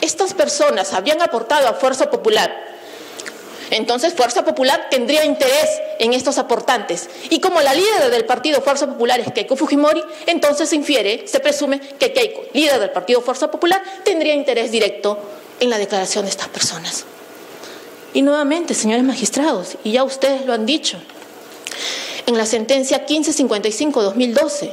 estas 0.00 0.34
personas 0.34 0.92
habían 0.92 1.20
aportado 1.22 1.68
a 1.68 1.74
Fuerza 1.74 2.10
Popular 2.10 2.68
entonces 3.70 4.14
Fuerza 4.14 4.44
Popular 4.44 4.88
tendría 4.90 5.24
interés 5.24 5.68
en 5.98 6.12
estos 6.12 6.38
aportantes. 6.38 7.08
Y 7.30 7.40
como 7.40 7.60
la 7.60 7.74
líder 7.74 8.10
del 8.10 8.24
partido 8.24 8.62
Fuerza 8.62 8.86
Popular 8.86 9.20
es 9.20 9.32
Keiko 9.32 9.56
Fujimori, 9.56 10.02
entonces 10.26 10.68
se 10.68 10.76
infiere, 10.76 11.26
se 11.26 11.40
presume 11.40 11.80
que 11.80 12.12
Keiko, 12.12 12.42
líder 12.54 12.80
del 12.80 12.90
partido 12.90 13.20
Fuerza 13.20 13.50
Popular, 13.50 13.82
tendría 14.04 14.34
interés 14.34 14.70
directo 14.70 15.18
en 15.60 15.70
la 15.70 15.78
declaración 15.78 16.24
de 16.24 16.30
estas 16.30 16.48
personas. 16.48 17.04
Y 18.14 18.22
nuevamente, 18.22 18.74
señores 18.74 19.04
magistrados, 19.04 19.76
y 19.84 19.92
ya 19.92 20.04
ustedes 20.04 20.46
lo 20.46 20.54
han 20.54 20.64
dicho, 20.64 20.98
en 22.26 22.38
la 22.38 22.46
sentencia 22.46 23.06
1555-2012, 23.06 24.70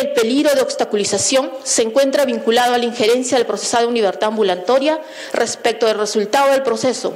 el 0.00 0.12
peligro 0.12 0.54
de 0.54 0.62
obstaculización 0.62 1.50
se 1.62 1.82
encuentra 1.82 2.24
vinculado 2.24 2.74
a 2.74 2.78
la 2.78 2.84
injerencia 2.84 3.36
del 3.36 3.46
procesado 3.46 3.88
en 3.88 3.94
libertad 3.94 4.28
ambulatoria 4.28 5.00
respecto 5.32 5.86
del 5.86 5.98
resultado 5.98 6.52
del 6.52 6.62
proceso, 6.62 7.14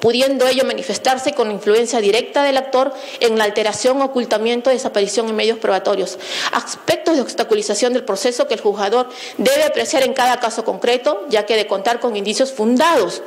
pudiendo 0.00 0.46
ello 0.46 0.64
manifestarse 0.64 1.32
con 1.32 1.50
influencia 1.50 2.00
directa 2.00 2.42
del 2.42 2.56
actor 2.56 2.92
en 3.20 3.38
la 3.38 3.44
alteración, 3.44 4.00
ocultamiento, 4.02 4.70
desaparición 4.70 5.28
en 5.28 5.36
medios 5.36 5.58
probatorios. 5.58 6.18
Aspectos 6.52 7.16
de 7.16 7.22
obstaculización 7.22 7.92
del 7.92 8.04
proceso 8.04 8.46
que 8.48 8.54
el 8.54 8.60
juzgador 8.60 9.08
debe 9.38 9.64
apreciar 9.64 10.02
en 10.02 10.14
cada 10.14 10.40
caso 10.40 10.64
concreto, 10.64 11.26
ya 11.28 11.46
que 11.46 11.56
de 11.56 11.66
contar 11.66 12.00
con 12.00 12.16
indicios 12.16 12.52
fundados 12.52 13.22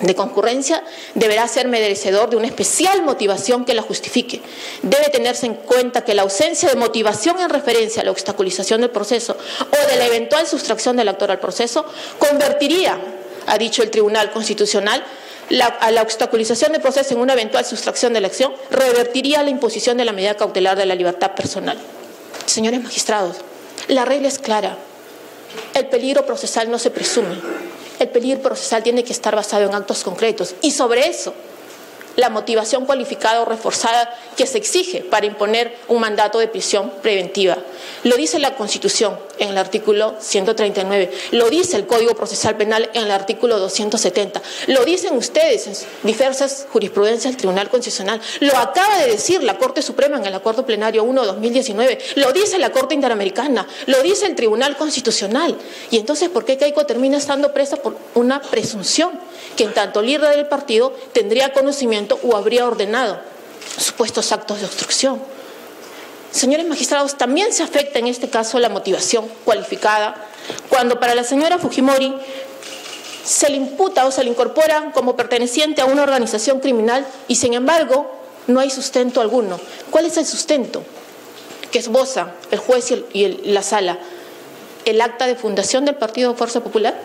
de 0.00 0.14
concurrencia 0.14 0.84
deberá 1.14 1.48
ser 1.48 1.66
merecedor 1.66 2.30
de 2.30 2.36
una 2.36 2.46
especial 2.46 3.02
motivación 3.02 3.64
que 3.64 3.74
la 3.74 3.82
justifique. 3.82 4.40
Debe 4.82 5.08
tenerse 5.10 5.46
en 5.46 5.54
cuenta 5.54 6.04
que 6.04 6.14
la 6.14 6.22
ausencia 6.22 6.68
de 6.68 6.76
motivación 6.76 7.40
en 7.40 7.50
referencia 7.50 8.02
a 8.02 8.04
la 8.04 8.12
obstaculización 8.12 8.80
del 8.80 8.90
proceso 8.90 9.36
o 9.60 9.88
de 9.88 9.96
la 9.96 10.06
eventual 10.06 10.46
sustracción 10.46 10.96
del 10.96 11.08
actor 11.08 11.30
al 11.30 11.40
proceso 11.40 11.84
convertiría, 12.18 12.98
ha 13.46 13.58
dicho 13.58 13.82
el 13.82 13.90
Tribunal 13.90 14.30
Constitucional, 14.30 15.04
a 15.80 15.90
la 15.90 16.02
obstaculización 16.02 16.72
del 16.72 16.82
proceso 16.82 17.14
en 17.14 17.20
una 17.20 17.32
eventual 17.32 17.64
sustracción 17.64 18.12
de 18.12 18.20
la 18.20 18.26
acción 18.26 18.52
revertiría 18.70 19.42
la 19.42 19.50
imposición 19.50 19.96
de 19.96 20.04
la 20.04 20.12
medida 20.12 20.36
cautelar 20.36 20.76
de 20.76 20.84
la 20.84 20.94
libertad 20.94 21.34
personal. 21.34 21.78
Señores 22.44 22.82
magistrados, 22.82 23.36
la 23.88 24.04
regla 24.04 24.28
es 24.28 24.38
clara. 24.38 24.76
El 25.74 25.86
peligro 25.86 26.26
procesal 26.26 26.70
no 26.70 26.78
se 26.78 26.90
presume. 26.90 27.36
El 27.98 28.08
peligro 28.08 28.40
procesal 28.40 28.82
tiene 28.82 29.04
que 29.04 29.12
estar 29.12 29.34
basado 29.34 29.64
en 29.64 29.74
actos 29.74 30.04
concretos. 30.04 30.54
Y 30.62 30.70
sobre 30.70 31.08
eso 31.08 31.34
la 32.18 32.30
motivación 32.30 32.84
cualificada 32.84 33.40
o 33.40 33.44
reforzada 33.44 34.12
que 34.36 34.46
se 34.46 34.58
exige 34.58 35.02
para 35.02 35.24
imponer 35.24 35.74
un 35.86 36.00
mandato 36.00 36.40
de 36.40 36.48
prisión 36.48 36.92
preventiva. 37.00 37.56
Lo 38.02 38.16
dice 38.16 38.40
la 38.40 38.56
Constitución 38.56 39.16
en 39.38 39.50
el 39.50 39.58
artículo 39.58 40.16
139, 40.18 41.12
lo 41.30 41.48
dice 41.48 41.76
el 41.76 41.86
Código 41.86 42.14
Procesal 42.16 42.56
Penal 42.56 42.90
en 42.92 43.04
el 43.04 43.12
artículo 43.12 43.60
270, 43.60 44.42
lo 44.66 44.84
dicen 44.84 45.16
ustedes 45.16 45.68
en 45.68 45.74
diversas 46.02 46.66
jurisprudencias 46.72 47.32
del 47.32 47.36
Tribunal 47.36 47.70
Constitucional, 47.70 48.20
lo 48.40 48.56
acaba 48.56 48.98
de 48.98 49.12
decir 49.12 49.44
la 49.44 49.56
Corte 49.56 49.80
Suprema 49.80 50.16
en 50.16 50.26
el 50.26 50.34
Acuerdo 50.34 50.66
Plenario 50.66 51.04
1 51.04 51.20
de 51.20 51.26
2019, 51.28 51.98
lo 52.16 52.32
dice 52.32 52.58
la 52.58 52.70
Corte 52.70 52.96
Interamericana, 52.96 53.66
lo 53.86 54.02
dice 54.02 54.26
el 54.26 54.34
Tribunal 54.34 54.76
Constitucional. 54.76 55.56
Y 55.92 55.98
entonces, 55.98 56.28
¿por 56.30 56.44
qué 56.44 56.58
Keiko 56.58 56.84
termina 56.84 57.16
estando 57.16 57.52
presa 57.52 57.76
por 57.76 57.96
una 58.14 58.40
presunción 58.40 59.12
que 59.56 59.64
en 59.64 59.72
tanto 59.72 60.02
líder 60.02 60.36
del 60.36 60.46
partido 60.46 60.92
tendría 61.12 61.52
conocimiento 61.52 62.07
o 62.22 62.36
habría 62.36 62.66
ordenado 62.66 63.20
supuestos 63.78 64.32
actos 64.32 64.60
de 64.60 64.66
obstrucción. 64.66 65.20
Señores 66.30 66.66
magistrados, 66.66 67.16
también 67.16 67.52
se 67.52 67.62
afecta 67.62 67.98
en 67.98 68.06
este 68.06 68.28
caso 68.28 68.58
la 68.58 68.68
motivación 68.68 69.26
cualificada 69.44 70.14
cuando 70.68 71.00
para 71.00 71.14
la 71.14 71.24
señora 71.24 71.58
Fujimori 71.58 72.14
se 73.24 73.50
le 73.50 73.56
imputa 73.56 74.06
o 74.06 74.10
se 74.10 74.24
le 74.24 74.30
incorpora 74.30 74.90
como 74.92 75.16
perteneciente 75.16 75.80
a 75.80 75.86
una 75.86 76.02
organización 76.02 76.60
criminal 76.60 77.06
y 77.28 77.36
sin 77.36 77.54
embargo 77.54 78.10
no 78.46 78.60
hay 78.60 78.70
sustento 78.70 79.20
alguno. 79.20 79.60
¿Cuál 79.90 80.06
es 80.06 80.16
el 80.16 80.26
sustento? 80.26 80.82
Que 81.70 81.78
esboza 81.78 82.32
el 82.50 82.58
juez 82.58 82.90
y, 83.12 83.26
la 83.44 83.62
sala. 83.62 83.98
El 84.84 85.00
acta 85.02 85.26
de 85.26 85.36
fundación 85.36 85.84
del 85.84 85.96
Partido 85.96 86.34
Fuerza 86.34 86.60
Popular 86.60 86.98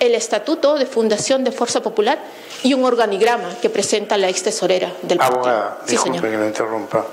el 0.00 0.14
estatuto 0.14 0.74
de 0.76 0.86
fundación 0.86 1.44
de 1.44 1.52
Fuerza 1.52 1.82
Popular 1.82 2.18
y 2.62 2.74
un 2.74 2.84
organigrama 2.84 3.54
que 3.60 3.70
presenta 3.70 4.16
la 4.16 4.28
ex 4.28 4.42
tesorera 4.42 4.92
del 5.02 5.18
partido. 5.18 5.40
Abogada, 5.40 5.82
disculpe 5.86 6.30
que 6.30 6.36
lo 6.36 6.46
interrumpa. 6.46 7.06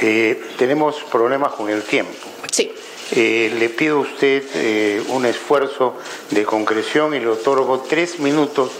Eh, 0.00 0.40
tenemos 0.56 0.96
problemas 1.10 1.52
con 1.52 1.68
el 1.68 1.82
tiempo. 1.82 2.12
Sí. 2.50 2.72
Eh, 3.10 3.54
le 3.58 3.68
pido 3.70 3.98
a 3.98 4.00
usted 4.00 4.44
eh, 4.54 5.02
un 5.08 5.26
esfuerzo 5.26 5.96
de 6.30 6.44
concreción 6.44 7.14
y 7.14 7.20
le 7.20 7.28
otorgo 7.28 7.80
tres 7.80 8.20
minutos 8.20 8.70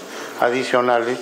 adicionales 0.41 1.19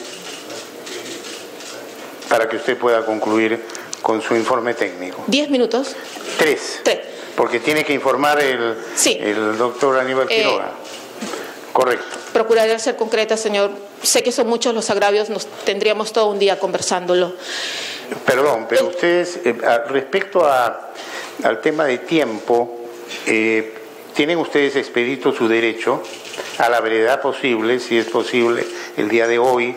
para 2.29 2.49
que 2.49 2.57
usted 2.57 2.77
pueda 2.77 3.07
concluir 3.07 3.65
con 4.03 4.21
su 4.21 4.35
informe 4.35 4.75
técnico. 4.75 5.25
¿Diez 5.27 5.49
minutos? 5.49 5.97
Tres. 6.37 6.81
Tres. 6.83 7.01
Porque 7.35 7.61
tiene 7.61 7.85
que 7.85 7.95
informar 7.95 8.41
el, 8.41 8.77
el 9.21 9.57
doctor 9.57 9.99
Aníbal 9.99 10.27
Quiroga. 10.27 10.73
Correcto. 11.73 12.17
Procuraré 12.37 12.79
ser 12.79 12.97
concreta, 12.97 13.35
señor. 13.39 13.71
Sé 14.03 14.23
que 14.23 14.31
son 14.31 14.47
muchos 14.47 14.75
los 14.75 14.91
agravios, 14.91 15.31
nos 15.31 15.47
tendríamos 15.65 16.13
todo 16.13 16.27
un 16.27 16.39
día 16.39 16.59
conversándolo. 16.59 17.33
Perdón, 18.27 18.67
pero 18.69 18.89
ustedes, 18.89 19.41
eh, 19.43 19.55
respecto 19.89 20.47
al 20.47 21.61
tema 21.63 21.87
de 21.87 21.97
tiempo, 21.97 22.79
eh, 23.25 23.73
¿tienen 24.13 24.37
ustedes 24.37 24.77
expedito 24.77 25.33
su 25.33 25.49
derecho 25.49 26.03
a 26.59 26.69
la 26.69 26.81
brevedad 26.81 27.23
posible, 27.23 27.81
si 27.81 27.97
es 27.97 28.05
posible, 28.05 28.67
el 28.99 29.09
día 29.09 29.27
de 29.27 29.39
hoy, 29.39 29.75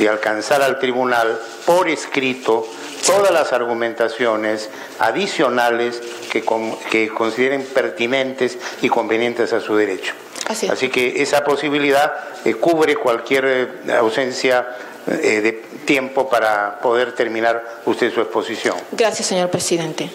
de 0.00 0.08
alcanzar 0.08 0.62
al 0.62 0.80
tribunal 0.80 1.40
por 1.64 1.88
escrito 1.88 2.66
todas 3.06 3.30
las 3.30 3.52
argumentaciones 3.52 4.68
adicionales 4.98 6.02
que, 6.32 6.42
que 6.90 7.08
consideren 7.10 7.64
pertinentes 7.72 8.58
y 8.82 8.88
convenientes 8.88 9.52
a 9.52 9.60
su 9.60 9.76
derecho? 9.76 10.12
Así, 10.50 10.88
que 10.88 11.22
esa 11.22 11.44
posibilidad 11.44 12.12
eh, 12.44 12.54
cubre 12.54 12.96
cualquier 12.96 13.44
eh, 13.86 13.92
ausencia 13.92 14.66
eh, 15.06 15.40
de 15.40 15.52
tiempo 15.84 16.28
para 16.28 16.80
poder 16.80 17.14
terminar 17.14 17.82
usted 17.86 18.12
su 18.12 18.20
exposición. 18.20 18.76
Gracias, 18.90 19.28
señor 19.28 19.50
presidente. 19.50 20.10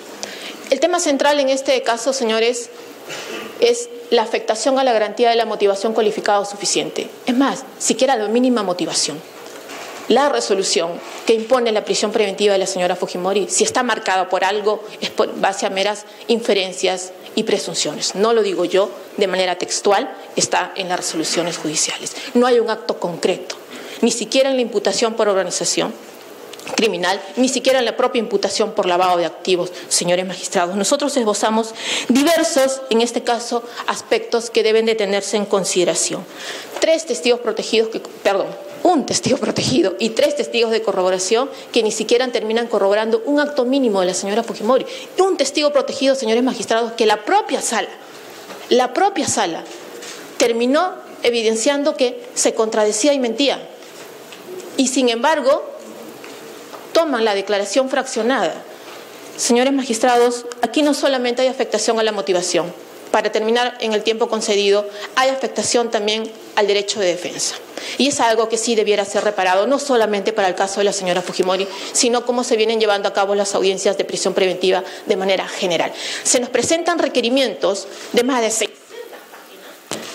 El 0.70 0.82
tema 0.82 1.00
central 1.00 1.40
en 1.40 1.48
este 1.48 1.82
caso, 1.84 2.12
señores, 2.12 2.70
es 3.62 3.90
la 4.10 4.24
afectación 4.24 4.78
a 4.78 4.84
la 4.84 4.92
garantía 4.92 5.30
de 5.30 5.36
la 5.36 5.46
motivación 5.46 5.94
cualificada 5.94 6.40
o 6.42 6.46
suficiente. 6.46 7.10
Es 7.26 7.36
más, 7.36 7.64
siquiera 7.80 8.18
la 8.18 8.28
mínima 8.28 8.62
motivación. 8.62 9.18
La 10.08 10.30
resolución 10.30 10.92
que 11.26 11.34
impone 11.34 11.72
la 11.72 11.84
prisión 11.84 12.12
preventiva 12.12 12.54
de 12.54 12.60
la 12.60 12.68
señora 12.68 12.96
Fujimori, 12.96 13.48
si 13.50 13.64
está 13.64 13.84
marcada 13.84 14.30
por 14.30 14.44
algo, 14.44 14.84
es 15.02 15.10
por 15.10 15.40
base 15.40 15.66
a 15.66 15.72
meras 15.72 16.06
inferencias 16.28 17.12
y 17.36 17.44
presunciones. 17.44 18.16
No 18.16 18.34
lo 18.34 18.42
digo 18.42 18.66
yo 18.66 18.90
de 19.18 19.28
manera 19.28 19.56
textual, 19.58 20.16
está 20.36 20.72
en 20.76 20.90
las 20.90 20.98
resoluciones 20.98 21.58
judiciales. 21.58 22.16
No 22.34 22.48
hay 22.48 22.60
un 22.60 22.70
acto 22.70 23.00
concreto, 23.00 23.56
ni 24.02 24.12
siquiera 24.12 24.50
en 24.50 24.56
la 24.56 24.62
imputación 24.62 25.14
por 25.14 25.28
organización 25.28 25.94
criminal, 26.76 27.22
ni 27.36 27.48
siquiera 27.48 27.80
en 27.80 27.86
la 27.86 27.96
propia 27.96 28.20
imputación 28.20 28.72
por 28.72 28.88
lavado 28.88 29.18
de 29.18 29.26
activos, 29.26 29.72
señores 29.88 30.26
magistrados. 30.26 30.76
Nosotros 30.76 31.16
esbozamos 31.16 31.76
diversos, 32.10 32.82
en 32.90 33.02
este 33.02 33.24
caso, 33.24 33.64
aspectos 33.88 34.50
que 34.50 34.64
deben 34.64 34.86
de 34.86 34.96
tenerse 34.96 35.38
en 35.38 35.46
consideración. 35.46 36.26
Tres 36.80 37.06
testigos 37.06 37.40
protegidos, 37.42 37.90
que, 37.90 38.00
perdón, 38.00 38.48
un 38.86 39.08
testigo 39.08 39.38
protegido 39.38 39.96
y 39.98 40.12
tres 40.12 40.36
testigos 40.36 40.70
de 40.70 40.84
corroboración 40.84 41.50
que 41.72 41.82
ni 41.82 41.92
siquiera 41.92 42.28
terminan 42.28 42.68
corroborando 42.68 43.20
un 43.26 43.40
acto 43.40 43.66
mínimo 43.66 44.00
de 44.00 44.06
la 44.06 44.14
señora 44.14 44.44
Fujimori. 44.44 44.86
Un 45.18 45.38
testigo 45.38 45.74
protegido, 45.74 46.14
señores 46.14 46.44
magistrados, 46.44 46.92
que 46.92 47.08
la 47.08 47.26
propia 47.26 47.62
sala, 47.62 47.90
la 48.70 48.94
propia 48.94 49.28
sala, 49.28 49.64
terminó 50.38 50.94
evidenciando 51.24 51.98
que 51.98 52.24
se 52.36 52.54
contradecía 52.54 53.12
y 53.14 53.20
mentía. 53.20 53.68
Y 54.78 54.90
sin 54.90 55.10
embargo, 55.10 55.64
toman 56.94 57.26
la 57.26 57.34
declaración 57.34 57.90
fraccionada. 57.90 58.54
Señores 59.36 59.74
magistrados, 59.74 60.46
aquí 60.62 60.84
no 60.84 60.94
solamente 60.94 61.42
hay 61.42 61.48
afectación 61.48 62.00
a 62.00 62.04
la 62.04 62.12
motivación, 62.12 62.72
para 63.16 63.32
terminar 63.32 63.78
en 63.80 63.94
el 63.94 64.04
tiempo 64.04 64.28
concedido, 64.28 64.86
hay 65.16 65.30
afectación 65.30 65.90
también 65.90 66.30
al 66.58 66.68
derecho 66.68 67.00
de 67.00 67.08
defensa. 67.08 67.56
Y 67.98 68.10
es 68.10 68.20
algo 68.20 68.50
que 68.50 68.58
sí 68.58 68.76
debiera 68.76 69.06
ser 69.06 69.24
reparado, 69.24 69.68
no 69.68 69.80
solamente 69.80 70.34
para 70.34 70.50
el 70.50 70.56
caso 70.56 70.82
de 70.82 70.84
la 70.84 70.92
señora 70.92 71.22
Fujimori, 71.22 71.66
sino 71.94 72.26
cómo 72.26 72.44
se 72.44 72.58
vienen 72.58 72.78
llevando 72.78 73.08
a 73.08 73.14
cabo 73.14 73.34
las 73.34 73.56
audiencias 73.56 73.98
de 73.98 74.04
prisión 74.04 74.34
preventiva 74.34 74.84
de 75.06 75.16
manera 75.16 75.48
general. 75.48 75.94
Se 76.26 76.42
nos 76.42 76.50
presentan 76.50 77.00
requerimientos 77.00 77.88
de 78.12 78.24
más 78.26 78.42
de 78.42 78.52
600 78.52 78.78
páginas 79.22 80.08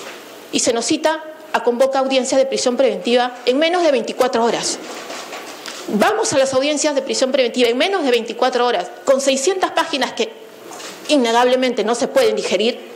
y 0.53 0.61
se 0.61 0.75
nos 0.75 0.85
cita 0.85 1.25
a 1.55 1.63
convocar 1.63 2.05
audiencias 2.05 2.39
de 2.39 2.45
prisión 2.45 2.77
preventiva 2.77 3.35
en 3.47 3.59
menos 3.59 3.83
de 3.83 3.93
24 3.93 4.45
horas. 4.45 4.79
Vamos 5.89 6.35
a 6.35 6.39
las 6.39 6.53
audiencias 6.53 6.95
de 6.95 7.01
prisión 7.01 7.33
preventiva 7.33 7.71
en 7.71 7.79
menos 7.79 8.05
de 8.05 8.11
24 8.11 8.67
horas, 8.67 8.89
con 9.07 9.23
600 9.23 9.71
páginas 9.71 10.13
que 10.13 10.40
innegablemente 11.11 11.85
no 11.85 11.95
se 11.95 12.09
pueden 12.09 12.37
digerir, 12.37 12.91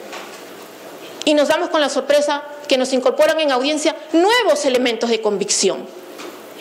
y 1.24 1.34
nos 1.34 1.48
damos 1.48 1.70
con 1.70 1.80
la 1.80 1.88
sorpresa 1.88 2.42
que 2.68 2.78
nos 2.78 2.92
incorporan 2.92 3.40
en 3.40 3.50
audiencia 3.50 3.96
nuevos 4.12 4.64
elementos 4.64 5.10
de 5.10 5.20
convicción. 5.20 5.86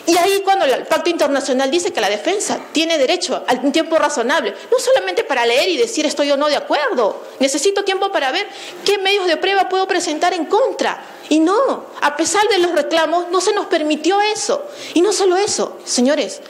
Y 0.06 0.18
ahí 0.18 0.42
cuando 0.44 0.66
el 0.66 0.86
Pacto 0.86 1.08
Internacional 1.08 1.70
dice 1.70 1.90
que 1.90 2.00
la 2.00 2.10
defensa 2.10 2.60
tiene 2.72 2.98
derecho 2.98 3.42
a 3.46 3.52
un 3.54 3.72
tiempo 3.72 3.96
razonable, 3.96 4.54
no 4.70 4.78
solamente 4.78 5.24
para 5.24 5.46
leer 5.46 5.70
y 5.70 5.78
decir 5.78 6.04
estoy 6.04 6.30
o 6.30 6.36
no 6.36 6.48
de 6.48 6.56
acuerdo, 6.56 7.22
necesito 7.40 7.84
tiempo 7.84 8.12
para 8.12 8.30
ver 8.30 8.46
qué 8.84 8.98
medios 8.98 9.26
de 9.26 9.38
prueba 9.38 9.68
puedo 9.70 9.88
presentar 9.88 10.34
en 10.34 10.44
contra. 10.44 11.02
Y 11.30 11.40
no, 11.40 11.86
a 12.02 12.16
pesar 12.16 12.46
de 12.48 12.58
los 12.58 12.72
reclamos, 12.72 13.30
no 13.30 13.40
se 13.40 13.54
nos 13.54 13.66
permitió 13.66 14.20
eso. 14.20 14.66
Y 14.92 15.00
no 15.00 15.10
solo 15.10 15.38
eso, 15.38 15.78
señores, 15.86 16.42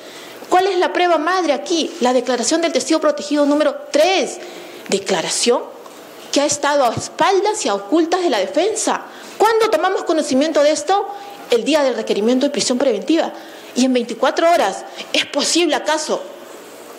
¿cuál 0.49 0.67
es 0.67 0.79
la 0.79 0.93
prueba 0.93 1.19
madre 1.19 1.53
aquí? 1.53 1.95
La 2.01 2.13
declaración 2.13 2.61
del 2.61 2.73
testigo 2.73 2.99
protegido 2.99 3.47
número 3.47 3.77
3. 3.93 4.41
Declaración 4.89 5.63
que 6.35 6.41
ha 6.41 6.47
estado 6.47 6.85
a 6.85 6.93
espaldas 6.93 7.65
y 7.65 7.69
a 7.69 7.75
ocultas 7.75 8.23
de 8.23 8.29
la 8.29 8.41
defensa. 8.41 9.03
¿Cuándo 9.39 9.71
tomamos 9.71 10.03
conocimiento 10.03 10.65
de 10.65 10.73
esto? 10.73 11.07
El 11.51 11.65
día 11.65 11.85
del 11.85 11.95
requerimiento 11.95 12.47
de 12.47 12.51
prisión 12.51 12.77
preventiva. 12.77 13.33
Y 13.77 13.85
en 13.85 13.93
24 13.93 14.51
horas, 14.51 14.85
¿es 15.13 15.27
posible 15.27 15.77
acaso? 15.77 16.21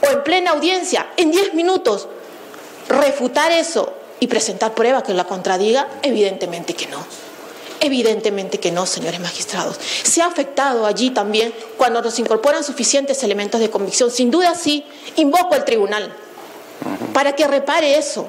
O 0.01 0.09
en 0.09 0.23
plena 0.23 0.51
audiencia, 0.51 1.07
en 1.17 1.31
10 1.31 1.53
minutos, 1.53 2.07
refutar 2.87 3.51
eso 3.51 3.93
y 4.21 4.27
presentar 4.27 4.73
prueba 4.73 5.03
que 5.03 5.13
la 5.13 5.25
contradiga? 5.25 5.89
Evidentemente 6.01 6.73
que 6.73 6.87
no. 6.87 7.05
Evidentemente 7.81 8.61
que 8.61 8.71
no, 8.71 8.85
señores 8.85 9.19
magistrados. 9.19 9.77
Se 10.03 10.21
ha 10.21 10.27
afectado 10.27 10.85
allí 10.85 11.09
también 11.09 11.53
cuando 11.75 12.01
nos 12.01 12.17
incorporan 12.19 12.63
suficientes 12.63 13.21
elementos 13.23 13.59
de 13.59 13.69
convicción. 13.69 14.09
Sin 14.11 14.31
duda 14.31 14.55
sí, 14.55 14.85
invoco 15.17 15.55
al 15.55 15.65
tribunal 15.65 16.15
para 17.13 17.33
que 17.35 17.47
repare 17.47 17.97
eso 17.97 18.27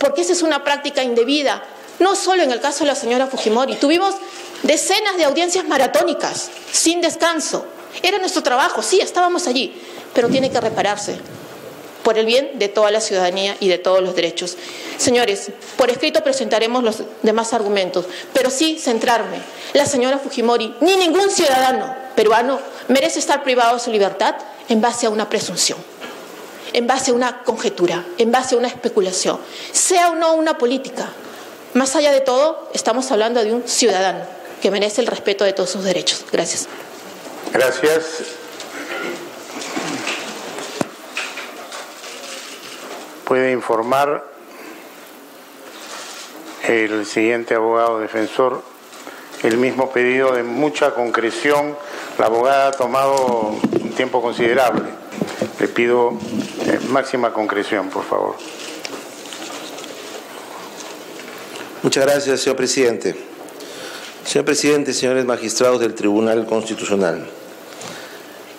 porque 0.00 0.22
esa 0.22 0.32
es 0.32 0.42
una 0.42 0.64
práctica 0.64 1.04
indebida, 1.04 1.62
no 1.98 2.16
solo 2.16 2.42
en 2.42 2.50
el 2.50 2.60
caso 2.60 2.80
de 2.80 2.86
la 2.86 2.94
señora 2.94 3.26
Fujimori. 3.26 3.76
Tuvimos 3.76 4.14
decenas 4.62 5.18
de 5.18 5.24
audiencias 5.24 5.66
maratónicas, 5.66 6.50
sin 6.72 7.02
descanso. 7.02 7.66
Era 8.02 8.18
nuestro 8.18 8.42
trabajo, 8.42 8.82
sí, 8.82 8.98
estábamos 9.00 9.46
allí, 9.46 9.78
pero 10.14 10.28
tiene 10.30 10.50
que 10.50 10.58
repararse 10.58 11.18
por 12.02 12.16
el 12.16 12.24
bien 12.24 12.58
de 12.58 12.68
toda 12.68 12.90
la 12.90 13.02
ciudadanía 13.02 13.58
y 13.60 13.68
de 13.68 13.76
todos 13.76 14.00
los 14.00 14.16
derechos. 14.16 14.56
Señores, 14.96 15.50
por 15.76 15.90
escrito 15.90 16.24
presentaremos 16.24 16.82
los 16.82 17.02
demás 17.20 17.52
argumentos, 17.52 18.06
pero 18.32 18.48
sí 18.48 18.78
centrarme. 18.78 19.36
La 19.74 19.84
señora 19.84 20.18
Fujimori, 20.18 20.74
ni 20.80 20.96
ningún 20.96 21.30
ciudadano 21.30 21.94
peruano 22.16 22.58
merece 22.88 23.18
estar 23.18 23.42
privado 23.42 23.74
de 23.74 23.80
su 23.80 23.90
libertad 23.90 24.34
en 24.70 24.80
base 24.80 25.04
a 25.04 25.10
una 25.10 25.28
presunción 25.28 25.78
en 26.72 26.86
base 26.86 27.10
a 27.10 27.14
una 27.14 27.42
conjetura, 27.42 28.04
en 28.18 28.30
base 28.30 28.54
a 28.54 28.58
una 28.58 28.68
especulación, 28.68 29.38
sea 29.72 30.10
o 30.10 30.14
no 30.14 30.34
una 30.34 30.58
política. 30.58 31.08
Más 31.74 31.94
allá 31.96 32.12
de 32.12 32.20
todo, 32.20 32.68
estamos 32.74 33.10
hablando 33.12 33.42
de 33.42 33.52
un 33.52 33.68
ciudadano 33.68 34.24
que 34.60 34.70
merece 34.70 35.00
el 35.00 35.06
respeto 35.06 35.44
de 35.44 35.52
todos 35.52 35.70
sus 35.70 35.84
derechos. 35.84 36.24
Gracias. 36.32 36.68
Gracias. 37.52 38.04
Puede 43.24 43.52
informar 43.52 44.24
el 46.66 47.06
siguiente 47.06 47.54
abogado 47.54 48.00
defensor 48.00 48.62
el 49.42 49.56
mismo 49.56 49.90
pedido 49.90 50.32
de 50.32 50.42
mucha 50.42 50.92
concreción. 50.94 51.76
La 52.18 52.26
abogada 52.26 52.68
ha 52.68 52.72
tomado 52.72 53.56
un 53.80 53.92
tiempo 53.92 54.20
considerable. 54.20 54.90
Le 55.58 55.68
pido 55.68 56.12
eh, 56.70 56.78
máxima 56.88 57.32
concreción, 57.32 57.90
por 57.90 58.04
favor. 58.04 58.36
Muchas 61.82 62.04
gracias, 62.04 62.40
señor 62.40 62.56
presidente. 62.56 63.16
Señor 64.24 64.44
presidente, 64.44 64.92
señores 64.92 65.24
magistrados 65.24 65.80
del 65.80 65.94
Tribunal 65.94 66.46
Constitucional, 66.46 67.26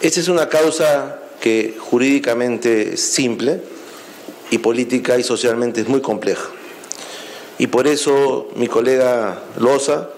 esta 0.02 0.20
es 0.20 0.28
una 0.28 0.50
causa 0.50 1.20
que 1.40 1.78
jurídicamente 1.80 2.96
es 2.96 3.02
simple 3.02 3.62
y 4.50 4.58
política 4.58 5.18
y 5.18 5.24
socialmente 5.24 5.82
es 5.82 5.88
muy 5.88 6.02
compleja. 6.02 6.50
Y 7.58 7.68
por 7.68 7.88
eso 7.88 8.50
mi 8.56 8.68
colega 8.68 9.44
Loza 9.60 10.10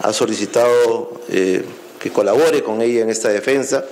ha 0.00 0.12
solicitado 0.12 1.20
eh, 1.28 1.64
que 2.00 2.10
colabore 2.10 2.62
con 2.62 2.82
ella 2.82 3.02
en 3.02 3.10
esta 3.10 3.28
defensa 3.28 3.84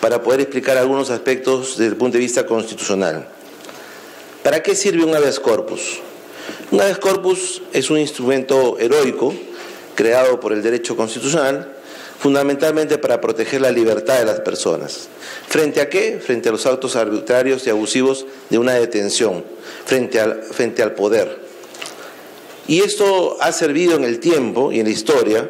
para 0.00 0.22
poder 0.22 0.40
explicar 0.40 0.76
algunos 0.76 1.10
aspectos 1.10 1.76
desde 1.78 1.92
el 1.92 1.96
punto 1.96 2.18
de 2.18 2.24
vista 2.24 2.46
constitucional. 2.46 3.28
¿Para 4.42 4.62
qué 4.62 4.74
sirve 4.74 5.04
un 5.04 5.14
habeas 5.14 5.40
corpus? 5.40 6.00
Un 6.70 6.80
habeas 6.80 6.98
corpus 6.98 7.62
es 7.72 7.90
un 7.90 7.98
instrumento 7.98 8.78
heroico 8.78 9.34
creado 9.94 10.38
por 10.38 10.52
el 10.52 10.62
derecho 10.62 10.96
constitucional 10.96 11.74
fundamentalmente 12.18 12.98
para 12.98 13.20
proteger 13.20 13.60
la 13.60 13.70
libertad 13.70 14.18
de 14.18 14.24
las 14.24 14.40
personas. 14.40 15.08
¿Frente 15.46 15.80
a 15.80 15.88
qué? 15.88 16.20
Frente 16.24 16.48
a 16.48 16.52
los 16.52 16.66
actos 16.66 16.96
arbitrarios 16.96 17.66
y 17.66 17.70
abusivos 17.70 18.26
de 18.50 18.58
una 18.58 18.74
detención, 18.74 19.44
frente 19.84 20.20
al, 20.20 20.42
frente 20.42 20.82
al 20.82 20.94
poder. 20.94 21.38
Y 22.66 22.80
esto 22.80 23.38
ha 23.40 23.52
servido 23.52 23.96
en 23.96 24.04
el 24.04 24.20
tiempo 24.20 24.72
y 24.72 24.80
en 24.80 24.86
la 24.86 24.92
historia 24.92 25.48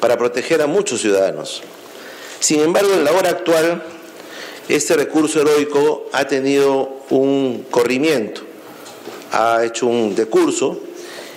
para 0.00 0.16
proteger 0.16 0.62
a 0.62 0.66
muchos 0.66 1.00
ciudadanos. 1.00 1.62
Sin 2.40 2.60
embargo, 2.60 2.92
en 2.92 3.04
la 3.04 3.12
hora 3.12 3.30
actual, 3.30 3.82
este 4.68 4.94
recurso 4.94 5.40
heroico 5.40 6.08
ha 6.12 6.26
tenido 6.26 7.00
un 7.10 7.66
corrimiento, 7.70 8.42
ha 9.32 9.64
hecho 9.64 9.86
un 9.86 10.14
decurso 10.14 10.80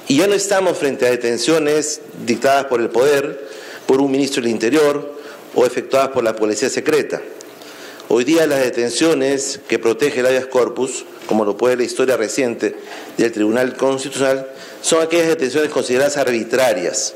y 0.07 0.17
ya 0.17 0.27
no 0.27 0.33
estamos 0.33 0.77
frente 0.77 1.05
a 1.05 1.11
detenciones 1.11 2.01
dictadas 2.25 2.65
por 2.65 2.81
el 2.81 2.89
poder, 2.89 3.47
por 3.85 4.01
un 4.01 4.11
ministro 4.11 4.41
del 4.41 4.51
Interior 4.51 5.15
o 5.55 5.65
efectuadas 5.65 6.09
por 6.09 6.23
la 6.23 6.35
policía 6.35 6.69
secreta. 6.69 7.21
Hoy 8.07 8.23
día 8.23 8.47
las 8.47 8.61
detenciones 8.61 9.59
que 9.67 9.77
protege 9.77 10.21
el 10.21 10.25
habeas 10.25 10.47
corpus, 10.47 11.05
como 11.27 11.45
lo 11.45 11.55
puede 11.55 11.77
la 11.77 11.83
historia 11.83 12.17
reciente 12.17 12.75
del 13.17 13.31
Tribunal 13.31 13.75
Constitucional, 13.77 14.49
son 14.81 15.03
aquellas 15.03 15.27
detenciones 15.27 15.69
consideradas 15.69 16.17
arbitrarias, 16.17 17.13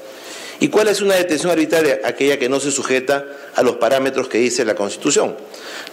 ¿Y 0.60 0.70
cuál 0.70 0.88
es 0.88 1.02
una 1.02 1.16
detención 1.16 1.52
arbitraria? 1.52 2.02
Aquella 2.04 2.38
que 2.39 2.50
no 2.50 2.60
se 2.60 2.72
sujeta 2.72 3.26
a 3.56 3.63
los 3.63 3.78
parámetros 3.78 4.28
que 4.28 4.38
dice 4.38 4.66
la 4.66 4.76
Constitución. 4.76 5.36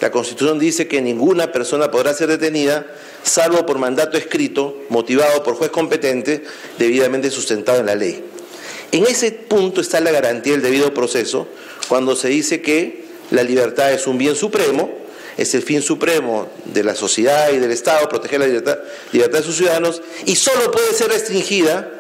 La 0.01 0.11
Constitución 0.11 0.59
dice 0.59 0.87
que 0.87 1.01
ninguna 1.01 1.53
persona 1.53 1.91
podrá 1.91 2.15
ser 2.15 2.29
detenida 2.29 2.87
salvo 3.23 3.67
por 3.67 3.79
mandato 3.79 4.17
escrito, 4.17 4.83
motivado 4.89 5.43
por 5.43 5.55
juez 5.55 5.71
competente, 5.71 6.45
debidamente 6.79 7.31
sustentado 7.31 7.81
en 7.81 7.87
la 7.87 7.95
ley. 7.95 8.25
En 8.93 9.07
ese 9.07 9.31
punto 9.31 9.81
está 9.81 10.01
la 10.01 10.11
garantía 10.11 10.53
del 10.53 10.63
debido 10.63 10.93
proceso, 10.93 11.47
cuando 11.89 12.17
se 12.17 12.29
dice 12.29 12.61
que 12.61 13.05
la 13.31 13.43
libertad 13.43 13.93
es 13.93 14.07
un 14.07 14.19
bien 14.19 14.35
supremo, 14.35 14.91
es 15.37 15.55
el 15.55 15.63
fin 15.63 15.81
supremo 15.81 16.49
de 16.67 16.85
la 16.85 16.95
sociedad 16.95 17.51
y 17.53 17.59
del 17.59 17.71
Estado, 17.71 18.09
proteger 18.09 18.41
la 18.41 18.47
libertad, 18.47 18.79
libertad 19.13 19.39
de 19.39 19.45
sus 19.45 19.57
ciudadanos, 19.57 20.03
y 20.27 20.37
solo 20.37 20.71
puede 20.71 20.93
ser 20.93 21.09
restringida 21.09 22.00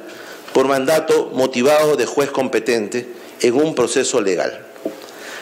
por 0.52 0.66
mandato 0.66 1.30
motivado 1.32 1.96
de 1.96 2.06
juez 2.06 2.30
competente 2.30 3.06
en 3.40 3.54
un 3.54 3.74
proceso 3.74 4.20
legal. 4.20 4.66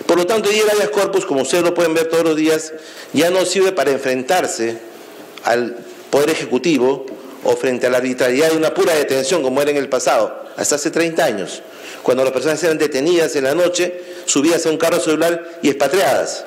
Por 0.07 0.17
lo 0.17 0.27
tanto, 0.27 0.49
hoy 0.49 0.59
el 0.59 0.71
habeas 0.71 0.91
corpus, 0.91 1.27
como 1.27 1.43
ustedes 1.43 1.65
lo 1.65 1.75
pueden 1.75 1.95
ver 1.95 2.09
todos 2.09 2.25
los 2.25 2.37
días, 2.37 2.73
ya 3.13 3.31
no 3.31 3.45
sirve 3.45 3.73
para 3.73 3.91
enfrentarse 3.91 4.79
al 5.45 5.77
Poder 6.11 6.31
Ejecutivo 6.31 7.05
o 7.45 7.57
frente 7.57 7.87
a 7.87 7.91
la 7.91 7.99
arbitrariedad 7.99 8.51
de 8.51 8.57
una 8.57 8.73
pura 8.73 8.95
detención 8.95 9.43
como 9.43 9.61
era 9.61 9.71
en 9.71 9.77
el 9.77 9.89
pasado, 9.89 10.47
hasta 10.57 10.77
hace 10.77 10.91
30 10.91 11.25
años. 11.25 11.63
Cuando 12.03 12.25
las 12.25 12.33
personas 12.33 12.63
eran 12.65 12.79
detenidas 12.79 13.37
en 13.37 13.45
la 13.45 13.55
noche, 13.55 14.03
subidas 14.25 14.65
a 14.67 14.71
un 14.71 14.79
carro 14.79 15.01
celular 15.01 15.59
y 15.63 15.69
expatriadas. 15.69 16.45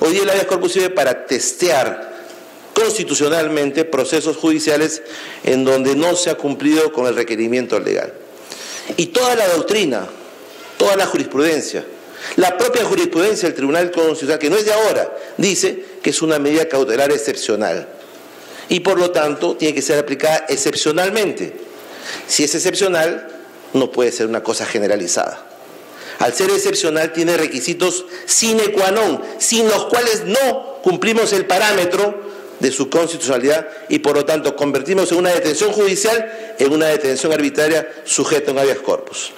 Hoy 0.00 0.18
el 0.18 0.28
habeas 0.28 0.46
corpus 0.46 0.72
sirve 0.72 0.90
para 0.90 1.26
testear 1.26 2.17
constitucionalmente 2.78 3.84
procesos 3.84 4.36
judiciales 4.36 5.02
en 5.42 5.64
donde 5.64 5.96
no 5.96 6.14
se 6.14 6.30
ha 6.30 6.36
cumplido 6.36 6.92
con 6.92 7.06
el 7.06 7.16
requerimiento 7.16 7.80
legal. 7.80 8.12
Y 8.96 9.06
toda 9.06 9.34
la 9.34 9.48
doctrina, 9.48 10.06
toda 10.76 10.96
la 10.96 11.06
jurisprudencia, 11.06 11.84
la 12.36 12.56
propia 12.56 12.84
jurisprudencia 12.84 13.48
del 13.48 13.56
Tribunal 13.56 13.90
Constitucional, 13.90 14.38
que 14.38 14.50
no 14.50 14.56
es 14.56 14.64
de 14.64 14.72
ahora, 14.72 15.16
dice 15.36 15.84
que 16.02 16.10
es 16.10 16.22
una 16.22 16.38
medida 16.38 16.68
cautelar 16.68 17.10
excepcional 17.10 17.88
y 18.68 18.80
por 18.80 18.98
lo 18.98 19.10
tanto 19.10 19.56
tiene 19.56 19.74
que 19.74 19.82
ser 19.82 19.98
aplicada 19.98 20.46
excepcionalmente. 20.48 21.56
Si 22.26 22.44
es 22.44 22.54
excepcional, 22.54 23.28
no 23.72 23.90
puede 23.90 24.12
ser 24.12 24.26
una 24.26 24.42
cosa 24.42 24.66
generalizada. 24.66 25.44
Al 26.20 26.34
ser 26.34 26.50
excepcional 26.50 27.12
tiene 27.12 27.36
requisitos 27.36 28.04
sine 28.26 28.72
qua 28.72 28.90
non, 28.90 29.22
sin 29.38 29.68
los 29.68 29.86
cuales 29.86 30.24
no 30.24 30.78
cumplimos 30.82 31.32
el 31.32 31.46
parámetro 31.46 32.27
de 32.60 32.72
su 32.72 32.90
constitucionalidad 32.90 33.68
y 33.88 34.00
por 34.00 34.16
lo 34.16 34.24
tanto 34.24 34.56
convertimos 34.56 35.12
en 35.12 35.18
una 35.18 35.30
detención 35.30 35.72
judicial 35.72 36.54
en 36.58 36.72
una 36.72 36.86
detención 36.86 37.32
arbitraria 37.32 37.88
sujeta 38.04 38.50
a 38.50 38.52
un 38.54 38.58
habeas 38.58 38.78
corpus. 38.78 39.32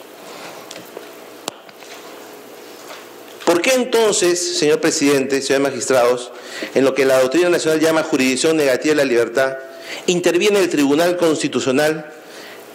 ¿Por 3.45 3.63
qué 3.63 3.75
entonces, 3.75 4.59
señor 4.59 4.81
presidente, 4.81 5.43
señores 5.43 5.73
magistrados, 5.73 6.31
en 6.75 6.85
lo 6.85 6.95
que 6.95 7.05
la 7.05 7.21
doctrina 7.21 7.49
nacional 7.49 7.81
llama 7.81 8.05
jurisdicción 8.05 8.57
negativa 8.57 8.93
de 8.93 8.97
la 8.97 9.05
libertad, 9.05 9.59
interviene 10.07 10.61
el 10.61 10.69
Tribunal 10.69 11.17
Constitucional 11.17 12.13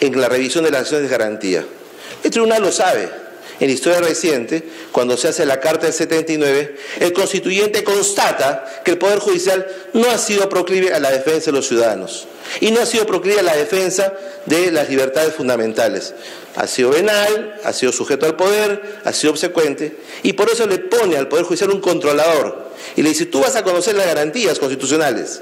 en 0.01 0.19
la 0.19 0.27
revisión 0.27 0.65
de 0.65 0.71
las 0.71 0.81
acciones 0.81 1.09
de 1.09 1.17
garantía? 1.17 1.65
El 2.23 2.31
tribunal 2.31 2.61
lo 2.61 2.71
sabe, 2.71 3.09
en 3.59 3.67
la 3.67 3.73
historia 3.73 3.99
reciente, 3.99 4.63
cuando 4.91 5.17
se 5.17 5.29
hace 5.29 5.45
la 5.45 5.59
Carta 5.59 5.85
del 5.85 5.93
79, 5.93 6.75
el 6.99 7.13
constituyente 7.13 7.83
constata 7.83 8.81
que 8.83 8.91
el 8.91 8.97
Poder 8.97 9.19
Judicial 9.19 9.65
no 9.93 10.09
ha 10.09 10.17
sido 10.17 10.49
proclive 10.49 10.93
a 10.93 10.99
la 10.99 11.11
defensa 11.11 11.51
de 11.51 11.57
los 11.57 11.67
ciudadanos 11.67 12.27
y 12.59 12.71
no 12.71 12.81
ha 12.81 12.85
sido 12.85 13.05
proclive 13.05 13.39
a 13.39 13.43
la 13.43 13.55
defensa 13.55 14.13
de 14.45 14.71
las 14.71 14.89
libertades 14.89 15.33
fundamentales. 15.33 16.13
Ha 16.55 16.67
sido 16.67 16.91
venal, 16.91 17.59
ha 17.63 17.73
sido 17.73 17.91
sujeto 17.91 18.25
al 18.25 18.35
poder, 18.35 18.99
ha 19.03 19.13
sido 19.13 19.31
obsecuente 19.31 19.97
y 20.23 20.33
por 20.33 20.49
eso 20.49 20.65
le 20.67 20.77
pone 20.79 21.17
al 21.17 21.27
Poder 21.27 21.45
Judicial 21.45 21.71
un 21.71 21.81
controlador 21.81 22.71
y 22.95 23.01
le 23.01 23.09
dice, 23.09 23.25
tú 23.25 23.41
vas 23.41 23.55
a 23.55 23.63
conocer 23.63 23.95
las 23.95 24.05
garantías 24.05 24.59
constitucionales. 24.59 25.41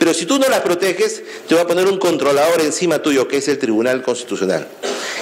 Pero 0.00 0.14
si 0.14 0.24
tú 0.24 0.38
no 0.38 0.48
las 0.48 0.60
proteges, 0.60 1.22
te 1.46 1.54
va 1.54 1.60
a 1.60 1.66
poner 1.66 1.86
un 1.86 1.98
controlador 1.98 2.62
encima 2.62 3.02
tuyo, 3.02 3.28
que 3.28 3.36
es 3.36 3.48
el 3.48 3.58
Tribunal 3.58 4.02
Constitucional. 4.02 4.66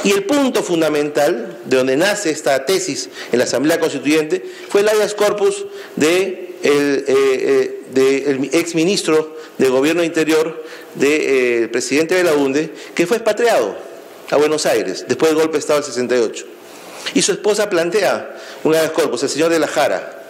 Y 0.05 0.12
el 0.12 0.23
punto 0.23 0.62
fundamental 0.62 1.59
de 1.64 1.77
donde 1.77 1.97
nace 1.97 2.31
esta 2.31 2.64
tesis 2.64 3.09
en 3.33 3.41
la 3.41 3.45
Asamblea 3.45 3.81
Constituyente 3.81 4.41
fue 4.69 4.83
el 4.83 4.88
habeas 4.88 5.14
corpus 5.14 5.67
del 5.97 6.61
de 6.62 7.05
eh, 7.09 7.83
eh, 7.97 8.51
ex 8.53 8.77
ministro 8.77 9.37
de 9.59 9.69
Gobierno 9.69 10.05
Interior, 10.05 10.64
del 10.95 11.23
eh, 11.64 11.69
presidente 11.73 12.14
de 12.14 12.23
la 12.23 12.35
UNDE, 12.35 12.71
que 12.95 13.05
fue 13.05 13.17
expatriado 13.17 13.77
a 14.31 14.37
Buenos 14.37 14.64
Aires 14.64 15.07
después 15.09 15.33
del 15.33 15.41
golpe 15.41 15.55
de 15.55 15.59
Estado 15.59 15.81
del 15.81 15.91
68. 15.91 16.47
Y 17.14 17.23
su 17.23 17.33
esposa 17.33 17.69
plantea 17.69 18.38
un 18.62 18.77
habeas 18.77 18.93
corpus, 18.93 19.25
el 19.25 19.29
señor 19.29 19.51
de 19.51 19.59
la 19.59 19.67
Jara. 19.67 20.23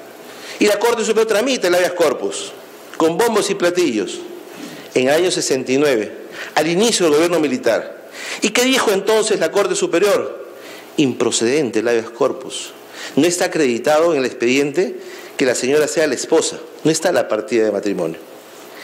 Y 0.59 0.65
la 0.65 0.79
Corte 0.79 1.05
Superior 1.05 1.27
tramita 1.27 1.69
el 1.69 1.75
habeas 1.75 1.93
corpus, 1.93 2.53
con 2.97 3.19
bombos 3.19 3.51
y 3.51 3.55
platillos, 3.55 4.21
en 4.95 5.09
el 5.09 5.15
año 5.15 5.31
69, 5.31 6.13
al 6.55 6.67
inicio 6.67 7.07
del 7.07 7.15
gobierno 7.15 7.41
militar. 7.41 8.09
¿Y 8.43 8.51
qué 8.51 8.65
dijo 8.65 8.91
entonces 8.91 9.41
la 9.41 9.51
Corte 9.51 9.75
Superior? 9.75 10.47
Improcedente 10.97 11.81
el 11.81 11.89
habeas 11.89 12.11
corpus. 12.11 12.73
No 13.17 13.27
está 13.27 13.47
acreditado 13.47 14.13
en 14.13 14.21
el 14.21 14.25
expediente 14.25 14.97
que 15.37 15.47
la 15.47 15.55
señora 15.55 15.87
sea 15.87 16.07
la 16.07 16.15
esposa, 16.15 16.59
no 16.85 16.91
está 16.91 17.13
la 17.13 17.29
partida 17.29 17.65
de 17.65 17.73
matrimonio. 17.73 18.19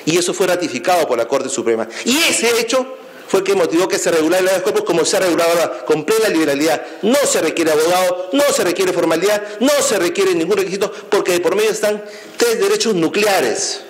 Y 0.06 0.16
eso 0.18 0.34
fue 0.34 0.46
ratificado 0.46 1.06
por 1.08 1.18
la 1.18 1.26
Corte 1.26 1.48
Suprema. 1.48 1.88
Y 2.04 2.16
ese 2.18 2.60
hecho 2.60 2.96
fue 3.26 3.42
que 3.42 3.54
motivó 3.54 3.88
que 3.88 3.98
se 3.98 4.10
regulara 4.10 4.42
el 4.42 4.48
habeas 4.48 4.62
corpus 4.62 4.84
como 4.84 5.04
se 5.04 5.16
ha 5.16 5.20
regulado 5.20 5.50
ahora, 5.50 5.84
con 5.84 6.04
plena 6.04 6.28
liberalidad. 6.28 6.82
No 7.02 7.16
se 7.26 7.40
requiere 7.40 7.72
abogado, 7.72 8.30
no 8.32 8.44
se 8.54 8.64
requiere 8.64 8.92
formalidad, 8.92 9.42
no 9.60 9.72
se 9.82 9.98
requiere 9.98 10.34
ningún 10.34 10.58
requisito, 10.58 10.92
porque 11.10 11.32
de 11.32 11.40
por 11.40 11.56
medio 11.56 11.70
están 11.70 12.04
tres 12.36 12.60
derechos 12.60 12.94
nucleares. 12.94 13.80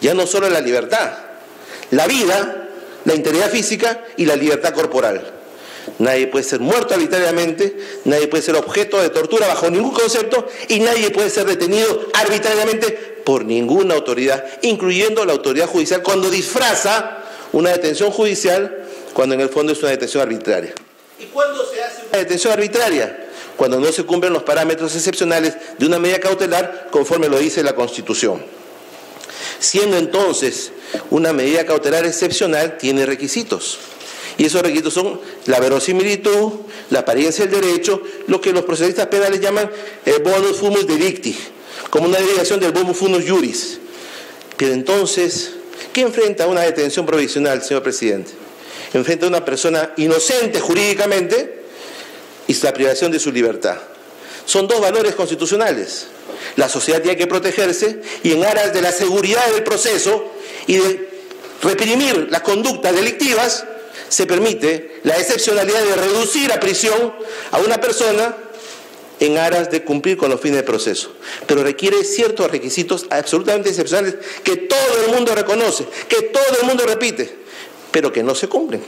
Ya 0.00 0.14
no 0.14 0.26
solo 0.26 0.48
la 0.48 0.60
libertad, 0.60 1.12
la 1.90 2.06
vida, 2.06 2.68
la 3.04 3.14
integridad 3.14 3.50
física 3.50 4.04
y 4.16 4.26
la 4.26 4.36
libertad 4.36 4.74
corporal. 4.74 5.32
Nadie 5.98 6.26
puede 6.26 6.44
ser 6.44 6.60
muerto 6.60 6.94
arbitrariamente, 6.94 7.76
nadie 8.04 8.26
puede 8.26 8.42
ser 8.42 8.56
objeto 8.56 9.00
de 9.00 9.10
tortura 9.10 9.46
bajo 9.46 9.70
ningún 9.70 9.92
concepto 9.92 10.46
y 10.68 10.80
nadie 10.80 11.10
puede 11.10 11.30
ser 11.30 11.46
detenido 11.46 12.06
arbitrariamente 12.12 13.16
por 13.24 13.44
ninguna 13.44 13.94
autoridad, 13.94 14.44
incluyendo 14.62 15.24
la 15.24 15.32
autoridad 15.32 15.66
judicial, 15.66 16.02
cuando 16.02 16.28
disfraza 16.28 17.18
una 17.52 17.70
detención 17.70 18.10
judicial, 18.10 18.84
cuando 19.14 19.34
en 19.34 19.40
el 19.40 19.48
fondo 19.48 19.72
es 19.72 19.80
una 19.80 19.90
detención 19.90 20.22
arbitraria. 20.22 20.74
¿Y 21.18 21.24
cuándo 21.26 21.64
se 21.64 21.82
hace 21.82 22.02
una 22.08 22.18
detención 22.18 22.52
arbitraria? 22.52 23.24
Cuando 23.56 23.80
no 23.80 23.90
se 23.90 24.04
cumplen 24.04 24.32
los 24.32 24.42
parámetros 24.42 24.94
excepcionales 24.94 25.56
de 25.78 25.86
una 25.86 25.98
medida 25.98 26.20
cautelar 26.20 26.88
conforme 26.90 27.28
lo 27.28 27.38
dice 27.38 27.62
la 27.62 27.74
Constitución. 27.74 28.44
Siendo 29.58 29.96
entonces 29.96 30.72
una 31.10 31.32
medida 31.32 31.66
cautelar 31.66 32.04
excepcional, 32.04 32.78
tiene 32.78 33.06
requisitos. 33.06 33.78
Y 34.38 34.44
esos 34.44 34.62
requisitos 34.62 34.94
son 34.94 35.20
la 35.46 35.60
verosimilitud, 35.60 36.52
la 36.90 37.00
apariencia 37.00 37.46
del 37.46 37.60
derecho, 37.62 38.02
lo 38.26 38.40
que 38.40 38.52
los 38.52 38.64
procesistas 38.64 39.06
penales 39.06 39.40
llaman 39.40 39.70
el 40.04 40.22
bonus 40.22 40.58
fumus 40.58 40.86
delicti, 40.86 41.36
como 41.90 42.06
una 42.06 42.18
derivación 42.18 42.60
del 42.60 42.72
bonus 42.72 42.98
fumus 42.98 43.24
juris. 43.26 43.78
Pero 44.56 44.72
entonces, 44.72 45.52
¿qué 45.92 46.02
enfrenta 46.02 46.46
una 46.46 46.62
detención 46.62 47.06
provisional, 47.06 47.62
señor 47.62 47.82
presidente? 47.82 48.32
Enfrenta 48.92 49.26
a 49.26 49.28
una 49.28 49.44
persona 49.44 49.92
inocente 49.96 50.60
jurídicamente 50.60 51.64
y 52.46 52.54
la 52.54 52.72
privación 52.72 53.10
de 53.10 53.18
su 53.18 53.32
libertad. 53.32 53.78
Son 54.44 54.68
dos 54.68 54.80
valores 54.80 55.14
constitucionales. 55.14 56.06
La 56.56 56.68
sociedad 56.68 57.02
tiene 57.02 57.16
que 57.16 57.26
protegerse 57.26 58.00
y 58.22 58.32
en 58.32 58.44
aras 58.44 58.72
de 58.72 58.82
la 58.82 58.92
seguridad 58.92 59.46
del 59.52 59.64
proceso 59.64 60.32
y 60.66 60.76
de 60.76 61.08
reprimir 61.62 62.28
las 62.30 62.42
conductas 62.42 62.94
delictivas, 62.94 63.64
se 64.08 64.26
permite 64.26 65.00
la 65.02 65.16
excepcionalidad 65.16 65.82
de 65.82 65.96
reducir 65.96 66.52
a 66.52 66.60
prisión 66.60 67.12
a 67.50 67.58
una 67.58 67.80
persona 67.80 68.36
en 69.18 69.38
aras 69.38 69.70
de 69.70 69.82
cumplir 69.82 70.16
con 70.16 70.30
los 70.30 70.40
fines 70.40 70.56
del 70.56 70.64
proceso. 70.64 71.12
Pero 71.46 71.62
requiere 71.62 72.04
ciertos 72.04 72.50
requisitos 72.50 73.06
absolutamente 73.10 73.70
excepcionales 73.70 74.16
que 74.44 74.56
todo 74.56 75.04
el 75.06 75.14
mundo 75.14 75.34
reconoce, 75.34 75.86
que 76.08 76.22
todo 76.22 76.44
el 76.60 76.66
mundo 76.66 76.84
repite, 76.86 77.34
pero 77.90 78.12
que 78.12 78.22
no 78.22 78.34
se 78.34 78.48
cumplen. 78.48 78.82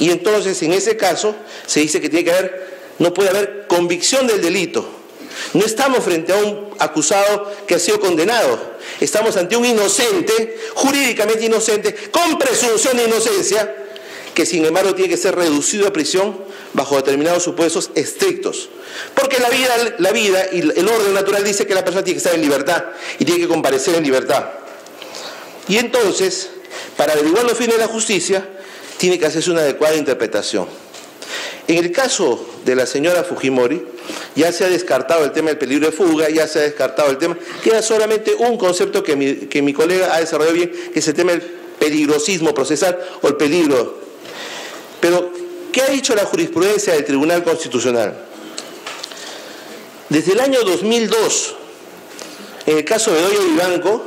Y 0.00 0.10
entonces, 0.10 0.60
en 0.62 0.72
ese 0.72 0.96
caso, 0.96 1.36
se 1.66 1.80
dice 1.80 2.00
que 2.00 2.08
tiene 2.08 2.24
que 2.24 2.32
haber, 2.32 2.66
no 2.98 3.14
puede 3.14 3.30
haber 3.30 3.66
convicción 3.68 4.26
del 4.26 4.42
delito, 4.42 4.88
no 5.54 5.64
estamos 5.64 6.02
frente 6.04 6.32
a 6.32 6.36
un 6.36 6.70
acusado 6.78 7.52
que 7.66 7.74
ha 7.74 7.78
sido 7.78 8.00
condenado. 8.00 8.74
Estamos 9.00 9.36
ante 9.36 9.56
un 9.56 9.64
inocente, 9.64 10.58
jurídicamente 10.74 11.44
inocente, 11.44 11.94
con 12.10 12.38
presunción 12.38 12.96
de 12.96 13.04
inocencia, 13.04 13.74
que 14.34 14.46
sin 14.46 14.64
embargo 14.64 14.94
tiene 14.94 15.10
que 15.10 15.16
ser 15.16 15.34
reducido 15.34 15.86
a 15.86 15.92
prisión 15.92 16.36
bajo 16.72 16.96
determinados 16.96 17.42
supuestos 17.42 17.90
estrictos. 17.94 18.68
Porque 19.14 19.38
la 19.38 19.48
vida, 19.48 19.74
la 19.98 20.12
vida 20.12 20.46
y 20.52 20.60
el 20.60 20.88
orden 20.88 21.14
natural 21.14 21.44
dice 21.44 21.66
que 21.66 21.74
la 21.74 21.84
persona 21.84 22.04
tiene 22.04 22.14
que 22.14 22.24
estar 22.24 22.34
en 22.34 22.42
libertad 22.42 22.84
y 23.18 23.24
tiene 23.24 23.40
que 23.40 23.48
comparecer 23.48 23.94
en 23.94 24.02
libertad. 24.02 24.46
Y 25.68 25.78
entonces, 25.78 26.50
para 26.96 27.12
averiguar 27.12 27.44
los 27.44 27.56
fines 27.56 27.76
de 27.76 27.80
la 27.80 27.88
justicia, 27.88 28.46
tiene 28.96 29.18
que 29.18 29.26
hacerse 29.26 29.50
una 29.50 29.60
adecuada 29.60 29.96
interpretación. 29.96 30.83
En 31.66 31.78
el 31.78 31.92
caso 31.92 32.46
de 32.64 32.74
la 32.74 32.86
señora 32.86 33.24
Fujimori, 33.24 33.82
ya 34.34 34.52
se 34.52 34.64
ha 34.64 34.68
descartado 34.68 35.24
el 35.24 35.32
tema 35.32 35.48
del 35.48 35.58
peligro 35.58 35.86
de 35.86 35.92
fuga, 35.92 36.28
ya 36.28 36.46
se 36.46 36.58
ha 36.58 36.62
descartado 36.62 37.10
el 37.10 37.16
tema, 37.16 37.38
queda 37.62 37.80
solamente 37.80 38.34
un 38.34 38.58
concepto 38.58 39.02
que 39.02 39.16
mi, 39.16 39.34
que 39.46 39.62
mi 39.62 39.72
colega 39.72 40.14
ha 40.14 40.20
desarrollado 40.20 40.54
bien, 40.54 40.70
que 40.92 40.98
es 40.98 41.08
el 41.08 41.14
tema 41.14 41.32
del 41.32 41.40
peligrosismo 41.40 42.52
procesal 42.52 42.98
o 43.22 43.28
el 43.28 43.36
peligro. 43.36 43.98
Pero, 45.00 45.32
¿qué 45.72 45.80
ha 45.80 45.88
dicho 45.88 46.14
la 46.14 46.24
jurisprudencia 46.24 46.92
del 46.92 47.04
Tribunal 47.04 47.42
Constitucional? 47.42 48.14
Desde 50.10 50.32
el 50.32 50.40
año 50.40 50.60
2002, 50.64 51.54
en 52.66 52.76
el 52.76 52.84
caso 52.84 53.12
de 53.12 53.22
Doyo 53.22 53.42
Vivanco, 53.42 54.04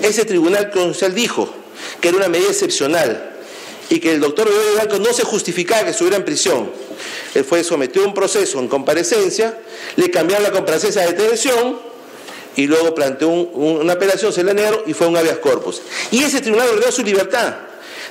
ese 0.00 0.24
Tribunal 0.24 0.70
Constitucional 0.70 1.14
dijo 1.14 1.54
que 2.00 2.08
era 2.08 2.16
una 2.16 2.28
medida 2.28 2.48
excepcional 2.48 3.34
y 3.90 4.00
que 4.00 4.12
el 4.12 4.20
doctor 4.20 4.48
Bedoya 4.48 4.84
Blanco 4.84 4.98
no 4.98 5.12
se 5.12 5.24
justificaba 5.24 5.84
que 5.84 5.90
estuviera 5.90 6.16
en 6.16 6.24
prisión. 6.24 6.70
Él 7.34 7.44
fue 7.44 7.64
sometido 7.64 8.04
a 8.04 8.08
un 8.08 8.14
proceso 8.14 8.60
en 8.60 8.68
comparecencia, 8.68 9.58
le 9.96 10.10
cambiaron 10.10 10.44
la 10.44 10.52
comparecencia 10.52 11.02
de 11.02 11.12
detención 11.12 11.78
y 12.56 12.66
luego 12.66 12.94
planteó 12.94 13.28
una 13.28 13.94
apelación, 13.94 14.32
se 14.32 14.44
la 14.44 14.54
negaron 14.54 14.80
y 14.86 14.92
fue 14.92 15.08
un 15.08 15.16
habeas 15.16 15.38
corpus. 15.38 15.82
Y 16.12 16.22
ese 16.22 16.40
tribunal 16.40 16.68
ordenó 16.68 16.92
su 16.92 17.02
libertad. 17.02 17.54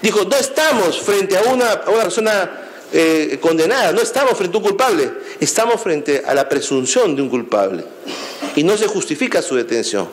Dijo, 0.01 0.25
no 0.25 0.35
estamos 0.35 0.99
frente 0.99 1.37
a 1.37 1.43
una, 1.43 1.81
persona 1.81 2.51
eh, 2.91 3.37
condenada, 3.41 3.93
no 3.93 4.01
estamos 4.01 4.37
frente 4.37 4.57
a 4.57 4.59
un 4.59 4.65
culpable, 4.65 5.11
estamos 5.39 5.81
frente 5.81 6.23
a 6.25 6.33
la 6.33 6.49
presunción 6.49 7.15
de 7.15 7.21
un 7.21 7.29
culpable 7.29 7.85
y 8.55 8.63
no 8.63 8.77
se 8.77 8.87
justifica 8.87 9.41
su 9.41 9.55
detención. 9.55 10.09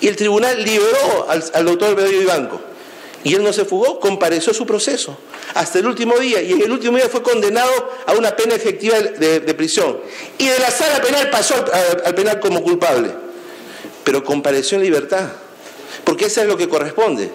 Y 0.00 0.08
el 0.08 0.16
tribunal 0.16 0.64
liberó 0.64 1.28
al, 1.28 1.64
doctor 1.66 1.94
Pedro 1.94 2.22
Ibanco 2.22 2.69
y 3.22 3.34
él 3.34 3.42
no 3.42 3.52
se 3.52 3.64
fugó, 3.64 4.00
compareció 4.00 4.54
su 4.54 4.66
proceso 4.66 5.16
hasta 5.54 5.78
el 5.78 5.86
último 5.86 6.18
día 6.18 6.40
y 6.40 6.52
en 6.52 6.62
el 6.62 6.70
último 6.70 6.96
día 6.96 7.08
fue 7.08 7.22
condenado 7.22 7.70
a 8.06 8.12
una 8.12 8.34
pena 8.34 8.54
efectiva 8.54 8.98
de, 8.98 9.54
prisión 9.54 9.98
y 10.38 10.46
de 10.46 10.58
la 10.58 10.70
sala 10.70 11.02
penal 11.02 11.28
pasó 11.30 11.54
al 12.04 12.14
penal 12.14 12.40
como 12.40 12.62
culpable, 12.62 13.10
pero 14.04 14.24
compareció 14.24 14.78
en 14.78 14.84
libertad, 14.84 15.28
porque 16.04 16.26
eso 16.26 16.40
es 16.40 16.46
lo 16.46 16.56
que 16.56 16.68
corresponde. 16.68 17.30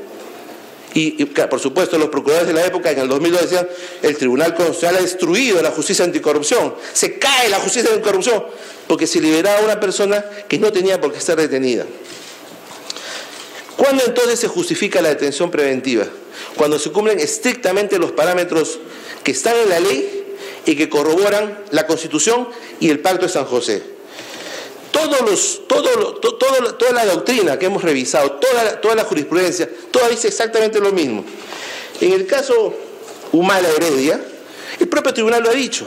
Y, 0.97 1.25
por 1.25 1.59
supuesto, 1.59 1.97
los 1.97 2.07
procuradores 2.07 2.47
de 2.47 2.53
la 2.53 2.65
época 2.65 2.89
en 2.89 2.99
el 2.99 3.09
2002 3.09 3.41
decían, 3.41 3.67
el 4.01 4.15
Tribunal 4.15 4.55
Constitucional 4.55 4.95
ha 4.95 5.01
destruido 5.01 5.61
la 5.61 5.71
justicia 5.71 6.05
anticorrupción, 6.05 6.73
se 6.93 7.19
cae 7.19 7.49
la 7.49 7.59
justicia 7.59 7.89
anticorrupción, 7.91 8.45
porque 8.87 9.05
se 9.05 9.19
liberaba 9.19 9.59
a 9.59 9.63
una 9.63 9.77
persona 9.77 10.23
que 10.47 10.57
no 10.57 10.71
tenía 10.71 11.01
por 11.01 11.11
qué 11.11 11.17
estar 11.17 11.35
detenida. 11.35 11.85
¿Cuándo 13.77 14.03
entonces 14.05 14.39
se 14.39 14.47
justifica 14.47 15.01
la 15.01 15.09
detención 15.09 15.51
preventiva? 15.51 16.05
Cuando 16.55 16.79
se 16.79 16.91
cumplen 16.91 17.19
estrictamente 17.19 17.99
los 17.99 18.11
parámetros 18.11 18.79
que 19.23 19.31
están 19.31 19.55
en 19.57 19.69
la 19.69 19.79
ley 19.79 20.25
y 20.65 20.75
que 20.75 20.89
corroboran 20.89 21.59
la 21.71 21.85
Constitución 21.85 22.47
y 22.79 22.89
el 22.89 22.99
Pacto 22.99 23.25
de 23.25 23.31
San 23.31 23.45
José 23.45 23.95
todos 24.95 25.21
los, 25.29 25.67
toda 25.67 26.93
la 26.93 27.05
doctrina 27.05 27.59
que 27.59 27.65
hemos 27.65 27.83
revisado, 27.83 28.39
toda, 28.81 28.95
la 28.95 29.03
jurisprudencia, 29.03 29.69
toda 29.91 30.07
dice 30.07 30.29
exactamente 30.29 30.79
lo 30.79 30.91
mismo. 30.93 31.25
En 31.99 32.13
el 32.13 32.25
caso 32.25 32.73
Humala 33.33 33.67
Heredia, 33.69 34.21
el 34.79 34.87
propio 34.87 35.13
tribunal 35.13 35.43
lo 35.43 35.49
ha 35.49 35.53
dicho. 35.53 35.85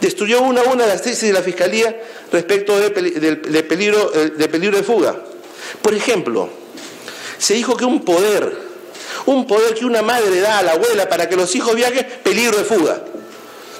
Destruyó 0.00 0.42
una 0.42 0.60
a 0.60 0.64
una 0.64 0.86
las 0.86 1.02
tesis 1.02 1.22
de 1.22 1.32
la 1.32 1.42
Fiscalía 1.42 2.00
respecto 2.30 2.78
de, 2.78 2.90
peligro, 2.90 4.12
eh, 4.14 4.30
de 4.36 4.48
peligro 4.48 4.76
de 4.76 4.84
fuga. 4.84 5.20
Por 5.82 5.94
ejemplo, 5.94 6.48
se 7.38 7.54
dijo 7.54 7.76
que 7.76 7.84
un 7.84 8.04
poder, 8.04 8.56
un 9.26 9.46
poder 9.46 9.74
que 9.74 9.84
una 9.84 10.02
madre 10.02 10.40
da 10.40 10.58
a 10.58 10.62
la 10.62 10.72
abuela 10.72 11.08
para 11.08 11.28
que 11.28 11.36
los 11.36 11.54
hijos 11.54 11.74
viajen, 11.74 12.06
peligro 12.22 12.58
de 12.58 12.64
fuga. 12.64 13.02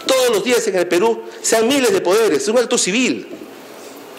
Todos 0.06 0.30
los 0.30 0.44
días 0.44 0.66
en 0.68 0.76
el 0.76 0.86
Perú 0.86 1.24
sean 1.42 1.66
miles 1.68 1.92
de 1.92 2.00
poderes, 2.00 2.42
es 2.42 2.48
un 2.48 2.58
acto 2.58 2.78
civil. 2.78 3.28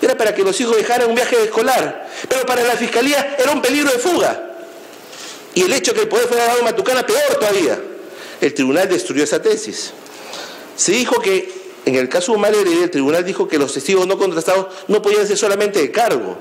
Era 0.02 0.15
para 0.15 0.34
que 0.34 0.43
los 0.43 0.60
hijos 0.62 0.78
dejaran 0.78 1.10
un 1.10 1.15
viaje 1.15 1.43
escolar. 1.43 2.10
Pero 2.28 2.45
para 2.45 2.63
la 2.63 2.75
fiscalía 2.75 3.36
era 3.38 3.52
un 3.52 3.62
peligro 3.62 3.91
de 3.91 3.99
fuga. 3.99 4.56
Y 5.56 5.63
el 5.63 5.73
hecho 5.73 5.93
que 5.93 6.02
el 6.02 6.08
poder 6.08 6.28
fuera 6.28 6.45
dado 6.45 6.62
a 6.62 6.63
Matucana, 6.63 7.06
peor 7.06 7.36
todavía. 7.39 7.80
El 8.39 8.54
tribunal 8.54 8.88
destruyó 8.88 9.23
esa 9.23 9.41
tesis. 9.41 9.91
Se 10.75 10.93
dijo 10.93 11.19
que, 11.21 11.52
en 11.86 11.95
el 11.95 12.08
caso 12.08 12.38
de 12.38 12.47
Heredia, 12.47 12.84
el 12.84 12.91
tribunal 12.91 13.25
dijo 13.25 13.47
que 13.47 13.58
los 13.58 13.73
testigos 13.73 14.08
no 14.08 14.17
contrastados 14.17 14.67
no 14.88 15.02
podían 15.02 15.28
ser 15.28 15.38
solamente 15.38 15.80
de 15.80 15.91
cargo 15.91 16.38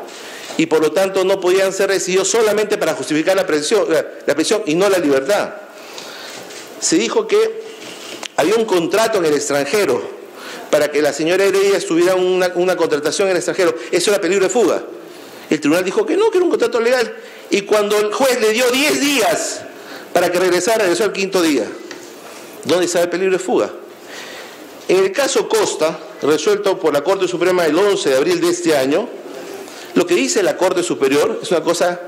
y 0.59 0.66
por 0.66 0.81
lo 0.81 0.90
tanto 0.90 1.25
no 1.25 1.40
podían 1.40 1.73
ser 1.73 1.88
recibidos 1.88 2.29
solamente 2.29 2.77
para 2.77 2.92
justificar 2.94 3.37
la 3.37 3.47
prisión, 3.47 3.87
la 3.88 4.35
prisión 4.35 4.62
y 4.66 4.75
no 4.75 4.88
la 4.88 4.99
libertad. 4.99 5.55
Se 6.81 6.97
dijo 6.97 7.29
que 7.29 7.62
había 8.37 8.57
un 8.57 8.64
contrato 8.64 9.18
en 9.18 9.27
el 9.27 9.35
extranjero 9.35 10.03
para 10.68 10.90
que 10.90 11.01
la 11.01 11.12
señora 11.12 11.44
Heredia 11.44 11.79
estuviera 11.79 12.16
una, 12.16 12.51
una 12.57 12.77
contratación 12.77 13.29
en 13.29 13.33
el 13.33 13.37
extranjero. 13.37 13.73
Eso 13.92 14.11
era 14.11 14.21
peligro 14.21 14.44
de 14.44 14.51
fuga. 14.51 14.83
El 15.49 15.61
tribunal 15.61 15.85
dijo 15.85 16.05
que 16.05 16.16
no, 16.16 16.29
que 16.29 16.38
era 16.38 16.44
un 16.44 16.51
contrato 16.51 16.81
legal. 16.81 17.16
Y 17.51 17.62
cuando 17.62 17.97
el 17.97 18.12
juez 18.12 18.40
le 18.40 18.51
dio 18.51 18.68
10 18.68 19.01
días 19.01 19.62
para 20.12 20.31
que 20.31 20.40
regresara, 20.40 20.79
regresó 20.79 21.05
al 21.05 21.12
quinto 21.12 21.40
día. 21.40 21.66
¿Dónde 22.64 22.87
está 22.87 23.01
el 23.01 23.09
peligro 23.09 23.33
de 23.33 23.38
fuga? 23.38 23.71
En 24.88 24.99
el 24.99 25.12
caso 25.12 25.49
Costa, 25.49 26.01
resuelto 26.21 26.81
por 26.81 26.92
la 26.92 27.05
Corte 27.05 27.29
Suprema 27.29 27.64
el 27.64 27.79
11 27.79 28.11
de 28.11 28.16
abril 28.16 28.40
de 28.40 28.51
este 28.51 28.77
año, 28.77 29.09
lo 29.98 30.06
que 30.06 30.14
dice 30.14 30.44
la 30.44 30.56
Corte 30.56 30.84
Superior 30.84 31.40
es 31.42 31.50
una 31.50 31.61
cosa 31.61 32.00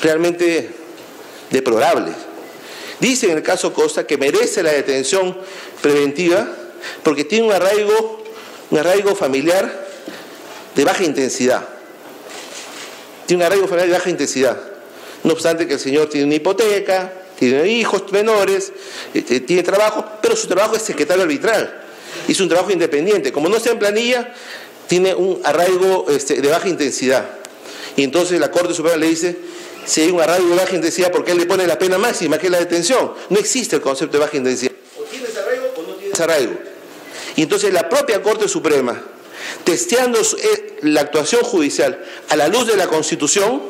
realmente 0.00 0.70
deplorable. 1.50 2.12
Dice 3.00 3.28
en 3.28 3.36
el 3.36 3.42
caso 3.42 3.72
Costa 3.72 4.06
que 4.06 4.16
merece 4.16 4.62
la 4.62 4.70
detención 4.70 5.36
preventiva 5.82 6.48
porque 7.02 7.24
tiene 7.24 7.48
un 7.48 7.52
arraigo, 7.52 8.22
un 8.70 8.78
arraigo 8.78 9.16
familiar 9.16 9.88
de 10.76 10.84
baja 10.84 11.02
intensidad. 11.02 11.66
Tiene 13.26 13.42
un 13.42 13.46
arraigo 13.46 13.66
familiar 13.66 13.88
de 13.88 13.98
baja 13.98 14.08
intensidad. 14.08 14.60
No 15.24 15.32
obstante 15.32 15.66
que 15.66 15.74
el 15.74 15.80
señor 15.80 16.08
tiene 16.08 16.26
una 16.26 16.36
hipoteca, 16.36 17.12
tiene 17.36 17.66
hijos 17.66 18.04
menores, 18.12 18.72
este, 19.12 19.40
tiene 19.40 19.64
trabajo, 19.64 20.04
pero 20.22 20.36
su 20.36 20.46
trabajo 20.46 20.76
es 20.76 20.82
secretario 20.82 21.24
arbitral. 21.24 21.82
Hizo 22.28 22.44
un 22.44 22.48
trabajo 22.48 22.70
independiente. 22.70 23.32
Como 23.32 23.48
no 23.48 23.56
está 23.56 23.70
en 23.72 23.80
planilla, 23.80 24.32
tiene 24.86 25.14
un 25.14 25.40
arraigo 25.44 26.06
este, 26.08 26.40
de 26.40 26.48
baja 26.48 26.68
intensidad. 26.68 27.24
Y 27.96 28.04
entonces 28.04 28.38
la 28.38 28.50
Corte 28.50 28.74
Suprema 28.74 28.96
le 28.96 29.08
dice, 29.08 29.36
si 29.84 30.02
hay 30.02 30.10
un 30.10 30.20
arraigo 30.20 30.48
de 30.48 30.56
baja 30.56 30.74
intensidad, 30.74 31.10
¿por 31.10 31.24
qué 31.24 31.34
le 31.34 31.46
pone 31.46 31.66
la 31.66 31.78
pena 31.78 31.98
máxima, 31.98 32.38
que 32.38 32.46
es 32.46 32.52
la 32.52 32.58
detención? 32.58 33.12
No 33.30 33.38
existe 33.38 33.76
el 33.76 33.82
concepto 33.82 34.18
de 34.18 34.24
baja 34.24 34.36
intensidad. 34.36 34.72
O 34.98 35.02
tienes 35.04 35.36
arraigo 35.36 35.66
o 35.76 35.82
no 35.82 35.94
tienes 35.94 36.20
arraigo. 36.20 36.54
Y 37.36 37.42
entonces 37.42 37.72
la 37.72 37.88
propia 37.88 38.22
Corte 38.22 38.48
Suprema, 38.48 39.02
testeando 39.64 40.20
eh, 40.20 40.78
la 40.82 41.02
actuación 41.02 41.42
judicial 41.42 42.04
a 42.28 42.36
la 42.36 42.48
luz 42.48 42.66
de 42.66 42.76
la 42.76 42.86
Constitución, 42.86 43.62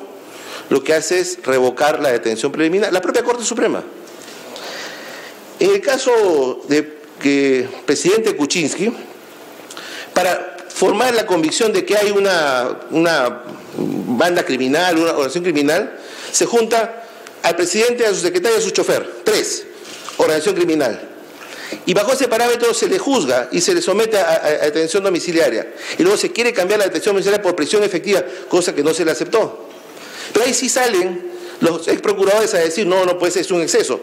lo 0.70 0.82
que 0.82 0.94
hace 0.94 1.20
es 1.20 1.38
revocar 1.44 2.00
la 2.00 2.10
detención 2.10 2.50
preliminar, 2.50 2.92
la 2.92 3.00
propia 3.00 3.22
Corte 3.22 3.44
Suprema. 3.44 3.84
En 5.58 5.70
el 5.70 5.80
caso 5.80 6.60
de 6.68 6.96
que 7.20 7.68
presidente 7.86 8.36
Kuczynski, 8.36 8.92
para 10.12 10.55
formar 10.76 11.14
la 11.14 11.24
convicción 11.24 11.72
de 11.72 11.86
que 11.86 11.96
hay 11.96 12.10
una, 12.10 12.80
una 12.90 13.44
banda 13.78 14.44
criminal, 14.44 14.98
una 14.98 15.12
organización 15.12 15.44
criminal, 15.44 15.98
se 16.30 16.44
junta 16.44 17.02
al 17.42 17.56
presidente, 17.56 18.04
a 18.04 18.10
su 18.10 18.20
secretario 18.20 18.58
a 18.58 18.60
su 18.60 18.68
chofer. 18.70 19.22
Tres, 19.24 19.64
organización 20.18 20.54
criminal. 20.54 21.00
Y 21.86 21.94
bajo 21.94 22.12
ese 22.12 22.28
parámetro 22.28 22.74
se 22.74 22.88
le 22.88 22.98
juzga 22.98 23.48
y 23.52 23.62
se 23.62 23.72
le 23.72 23.80
somete 23.80 24.18
a, 24.18 24.60
detención 24.64 25.02
domiciliaria. 25.02 25.66
Y 25.98 26.02
luego 26.02 26.18
se 26.18 26.30
quiere 26.30 26.52
cambiar 26.52 26.78
la 26.80 26.84
detención 26.84 27.14
domiciliaria 27.14 27.42
por 27.42 27.56
prisión 27.56 27.82
efectiva, 27.82 28.22
cosa 28.50 28.74
que 28.74 28.82
no 28.82 28.92
se 28.92 29.06
le 29.06 29.12
aceptó. 29.12 29.70
Pero 30.34 30.44
ahí 30.44 30.52
sí 30.52 30.68
salen 30.68 31.32
los 31.60 31.88
ex 31.88 32.02
procuradores 32.02 32.52
a 32.52 32.58
decir, 32.58 32.86
no, 32.86 33.06
no 33.06 33.18
puede 33.18 33.32
ser, 33.32 33.42
es 33.42 33.50
un 33.50 33.62
exceso. 33.62 33.98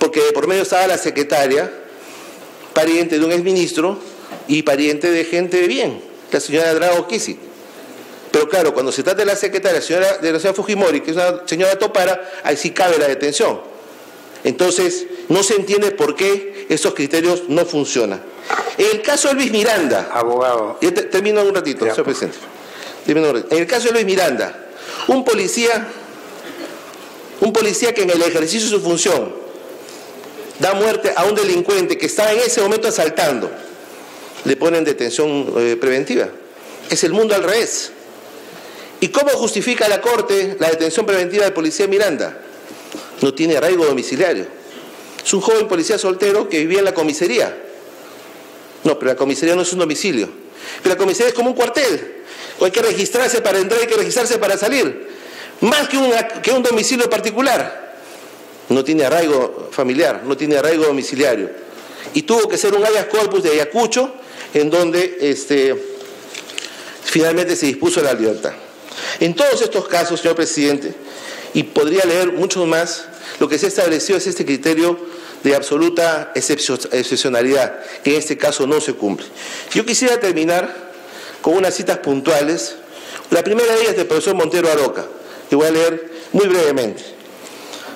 Porque 0.00 0.20
por 0.34 0.48
medio 0.48 0.64
estaba 0.64 0.88
la 0.88 0.98
secretaria, 0.98 1.70
pariente 2.74 3.20
de 3.20 3.24
un 3.24 3.30
exministro 3.30 3.96
y 4.48 4.64
pariente 4.64 5.12
de 5.12 5.24
gente 5.24 5.60
de 5.60 5.68
bien, 5.68 6.15
la 6.30 6.40
señora 6.40 6.74
Drago 6.74 7.06
Kisi. 7.06 7.38
Pero 8.30 8.48
claro, 8.48 8.74
cuando 8.74 8.92
se 8.92 9.02
trata 9.02 9.20
de 9.20 9.26
la 9.26 9.36
secretaria, 9.36 9.80
señora, 9.80 10.18
de 10.18 10.32
la 10.32 10.38
señora 10.38 10.54
Fujimori, 10.54 11.00
que 11.00 11.12
es 11.12 11.16
una 11.16 11.42
señora 11.46 11.78
Topara, 11.78 12.40
ahí 12.42 12.56
sí 12.56 12.70
cabe 12.70 12.98
la 12.98 13.08
detención. 13.08 13.60
Entonces, 14.44 15.06
no 15.28 15.42
se 15.42 15.54
entiende 15.54 15.90
por 15.92 16.14
qué 16.14 16.66
esos 16.68 16.94
criterios 16.94 17.44
no 17.48 17.64
funcionan. 17.64 18.22
En 18.78 18.86
el 18.92 19.02
caso 19.02 19.28
de 19.28 19.34
Luis 19.34 19.50
Miranda, 19.50 20.10
abogado, 20.12 20.78
termino 21.10 21.42
un 21.42 21.54
ratito, 21.54 21.80
señor 21.86 22.04
presidente. 22.04 22.38
En 23.06 23.58
el 23.58 23.66
caso 23.66 23.86
de 23.86 23.92
Luis 23.92 24.04
Miranda, 24.04 24.66
un 25.08 25.24
policía, 25.24 25.86
un 27.40 27.52
policía 27.52 27.94
que 27.94 28.02
en 28.02 28.10
el 28.10 28.22
ejercicio 28.22 28.68
de 28.68 28.76
su 28.76 28.82
función 28.82 29.34
da 30.58 30.74
muerte 30.74 31.12
a 31.16 31.24
un 31.24 31.34
delincuente 31.34 31.98
que 31.98 32.06
estaba 32.06 32.32
en 32.32 32.40
ese 32.40 32.60
momento 32.60 32.88
asaltando, 32.88 33.50
le 34.46 34.56
ponen 34.56 34.84
detención 34.84 35.52
eh, 35.58 35.76
preventiva. 35.80 36.28
Es 36.88 37.02
el 37.04 37.12
mundo 37.12 37.34
al 37.34 37.42
revés. 37.42 37.90
¿Y 39.00 39.08
cómo 39.08 39.30
justifica 39.30 39.88
la 39.88 40.00
Corte 40.00 40.56
la 40.58 40.70
detención 40.70 41.04
preventiva 41.04 41.44
del 41.44 41.52
policía 41.52 41.86
Miranda? 41.86 42.38
No 43.20 43.34
tiene 43.34 43.56
arraigo 43.56 43.84
domiciliario. 43.84 44.46
Es 45.24 45.34
un 45.34 45.40
joven 45.40 45.66
policía 45.66 45.98
soltero 45.98 46.48
que 46.48 46.60
vivía 46.60 46.78
en 46.78 46.84
la 46.84 46.94
comisaría. 46.94 47.56
No, 48.84 48.98
pero 48.98 49.12
la 49.12 49.16
comisaría 49.16 49.56
no 49.56 49.62
es 49.62 49.72
un 49.72 49.80
domicilio. 49.80 50.28
Pero 50.82 50.94
la 50.94 50.98
comisaría 50.98 51.28
es 51.28 51.34
como 51.34 51.50
un 51.50 51.56
cuartel. 51.56 52.22
Hay 52.60 52.70
que 52.70 52.80
registrarse 52.80 53.40
para 53.40 53.58
entrar, 53.58 53.80
hay 53.80 53.88
que 53.88 53.96
registrarse 53.96 54.38
para 54.38 54.56
salir. 54.56 55.08
Más 55.60 55.88
que, 55.88 55.98
que 56.42 56.52
un 56.52 56.62
domicilio 56.62 57.10
particular. 57.10 57.96
No 58.68 58.84
tiene 58.84 59.04
arraigo 59.04 59.68
familiar, 59.72 60.22
no 60.24 60.36
tiene 60.36 60.56
arraigo 60.56 60.84
domiciliario. 60.84 61.50
Y 62.14 62.22
tuvo 62.22 62.48
que 62.48 62.56
ser 62.56 62.74
un 62.74 62.84
habeas 62.84 63.06
corpus 63.06 63.42
de 63.42 63.50
Ayacucho, 63.50 64.12
en 64.56 64.70
donde 64.70 65.18
este, 65.20 65.76
finalmente 67.04 67.54
se 67.56 67.66
dispuso 67.66 68.00
la 68.00 68.14
libertad. 68.14 68.52
En 69.20 69.34
todos 69.34 69.60
estos 69.60 69.86
casos, 69.86 70.20
señor 70.20 70.34
presidente, 70.34 70.94
y 71.52 71.62
podría 71.62 72.06
leer 72.06 72.32
mucho 72.32 72.64
más, 72.64 73.04
lo 73.38 73.50
que 73.50 73.58
se 73.58 73.66
ha 73.66 73.68
establecido 73.68 74.16
es 74.16 74.26
este 74.26 74.46
criterio 74.46 74.98
de 75.42 75.54
absoluta 75.54 76.32
excepcionalidad, 76.34 77.80
que 78.02 78.14
en 78.14 78.16
este 78.16 78.38
caso 78.38 78.66
no 78.66 78.80
se 78.80 78.94
cumple. 78.94 79.26
Yo 79.72 79.84
quisiera 79.84 80.18
terminar 80.20 80.74
con 81.42 81.54
unas 81.54 81.74
citas 81.74 81.98
puntuales. 81.98 82.76
La 83.28 83.44
primera 83.44 83.74
de 83.74 83.82
ellas 83.82 83.96
del 83.96 84.06
profesor 84.06 84.36
Montero 84.36 84.70
Aroca, 84.70 85.04
que 85.50 85.56
voy 85.56 85.66
a 85.66 85.70
leer 85.70 86.10
muy 86.32 86.46
brevemente. 86.46 87.04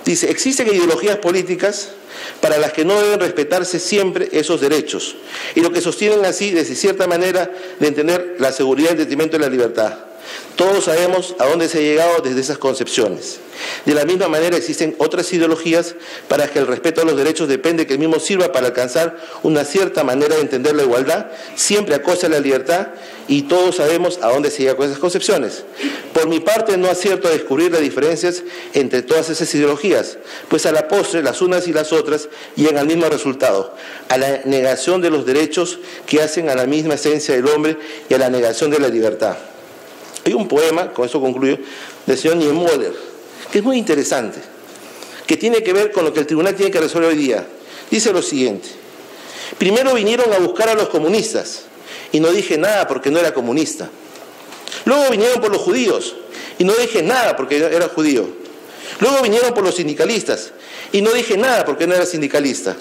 Dice, 0.05 0.31
existen 0.31 0.69
ideologías 0.69 1.17
políticas 1.17 1.93
para 2.41 2.59
las 2.59 2.73
que 2.73 2.85
no 2.85 3.01
deben 3.01 3.21
respetarse 3.21 3.79
siempre 3.79 4.29
esos 4.33 4.61
derechos, 4.61 5.17
y 5.55 5.61
lo 5.61 5.73
que 5.73 5.81
sostienen 5.81 6.25
así, 6.25 6.51
desde 6.51 6.75
cierta 6.75 7.07
manera, 7.07 7.51
de 7.79 7.87
entender 7.87 8.37
la 8.39 8.53
seguridad 8.53 8.93
en 8.93 8.99
detrimento 8.99 9.37
de 9.37 9.45
la 9.45 9.51
libertad. 9.51 10.10
Todos 10.57 10.85
sabemos 10.85 11.35
a 11.39 11.47
dónde 11.47 11.69
se 11.69 11.79
ha 11.79 11.81
llegado 11.81 12.21
desde 12.23 12.41
esas 12.41 12.59
concepciones. 12.59 13.41
De 13.85 13.95
la 13.95 14.05
misma 14.05 14.29
manera 14.29 14.57
existen 14.57 14.95
otras 14.99 15.33
ideologías 15.33 15.95
para 16.29 16.49
que 16.49 16.59
el 16.59 16.67
respeto 16.67 17.01
a 17.01 17.05
los 17.05 17.17
derechos 17.17 17.49
depende 17.49 17.87
que 17.87 17.95
el 17.95 17.99
mismo 17.99 18.21
sirva 18.21 18.53
para 18.53 18.69
alcanzar 18.69 19.19
una 19.43 19.65
cierta 19.65 20.05
manera 20.05 20.35
de 20.37 20.43
entender 20.43 20.75
la 20.75 20.83
igualdad, 20.83 21.27
siempre 21.57 21.95
a 21.95 22.03
costa 22.03 22.29
de 22.29 22.35
la 22.35 22.41
libertad, 22.41 22.89
y 23.29 23.43
todos 23.43 23.77
sabemos 23.77 24.19
a 24.23 24.29
dónde 24.29 24.51
se 24.51 24.63
llega 24.63 24.77
con 24.77 24.87
esas 24.87 24.99
concepciones. 24.99 25.65
Por 26.13 26.29
mi 26.29 26.41
parte 26.41 26.77
no 26.77 26.91
acierto 26.91 27.29
a 27.29 27.31
descubrir 27.31 27.71
las 27.71 27.81
diferencias 27.81 28.43
entre 28.75 29.03
todas 29.03 29.31
esas 29.31 29.55
ideologías, 29.55 30.19
pues 30.49 30.67
a 30.67 30.73
la 30.73 30.89
postre 30.89 31.23
las 31.23 31.41
unas 31.41 31.69
y 31.69 31.73
las 31.73 31.93
otras 31.93 32.29
llegan 32.57 32.79
al 32.79 32.87
mismo 32.87 33.07
resultado, 33.07 33.75
a 34.09 34.19
la 34.19 34.41
negación 34.45 35.01
de 35.01 35.11
los 35.11 35.25
derechos 35.27 35.79
que 36.07 36.21
hacen 36.21 36.49
a 36.49 36.55
la 36.55 36.67
misma 36.67 36.95
esencia 36.95 37.35
del 37.35 37.49
hombre 37.49 37.79
y 38.09 38.15
a 38.15 38.19
la 38.19 38.31
negación 38.31 38.71
de 38.71 38.81
la 38.81 38.89
libertad. 38.89 39.37
Hay 40.25 40.35
un 40.35 40.49
poema, 40.49 40.93
con 40.93 41.07
eso 41.07 41.21
concluyo, 41.21 41.59
del 42.07 42.19
señor 42.19 42.37
Niemöller, 42.37 42.95
que 43.51 43.59
es 43.59 43.65
muy 43.65 43.79
interesante, 43.79 44.41
que 45.27 45.37
tiene 45.37 45.63
que 45.63 45.73
ver 45.73 45.93
con 45.93 46.05
lo 46.05 46.13
que 46.13 46.21
el 46.21 46.27
tribunal 46.27 46.55
tiene 46.55 46.71
que 46.71 46.81
resolver 46.81 47.11
hoy 47.11 47.17
día. 47.17 47.47
Dice 47.91 48.13
lo 48.13 48.23
siguiente, 48.23 48.69
primero 49.59 49.95
vinieron 49.95 50.33
a 50.33 50.39
buscar 50.39 50.69
a 50.69 50.75
los 50.75 50.89
comunistas 50.89 51.63
y 52.13 52.21
no 52.21 52.31
dije 52.31 52.59
nada 52.59 52.87
porque 52.87 53.11
no 53.11 53.19
era 53.19 53.33
comunista. 53.33 53.89
Luego 54.85 55.11
vinieron 55.11 55.41
por 55.41 55.51
los 55.51 55.61
judíos 55.61 56.17
y 56.59 56.65
no 56.65 56.73
dije 56.75 57.03
nada 57.03 57.37
porque 57.37 57.57
era 57.57 57.89
judío. 57.89 58.29
Luego 59.01 59.23
vinieron 59.23 59.55
por 59.55 59.65
los 59.65 59.77
sindicalistas 59.77 60.53
y 60.93 61.03
no 61.03 61.11
dije 61.13 61.37
nada 61.37 61.65
porque 61.65 61.87
no 61.87 61.95
era 61.95 62.07
sindicalista. 62.07 62.77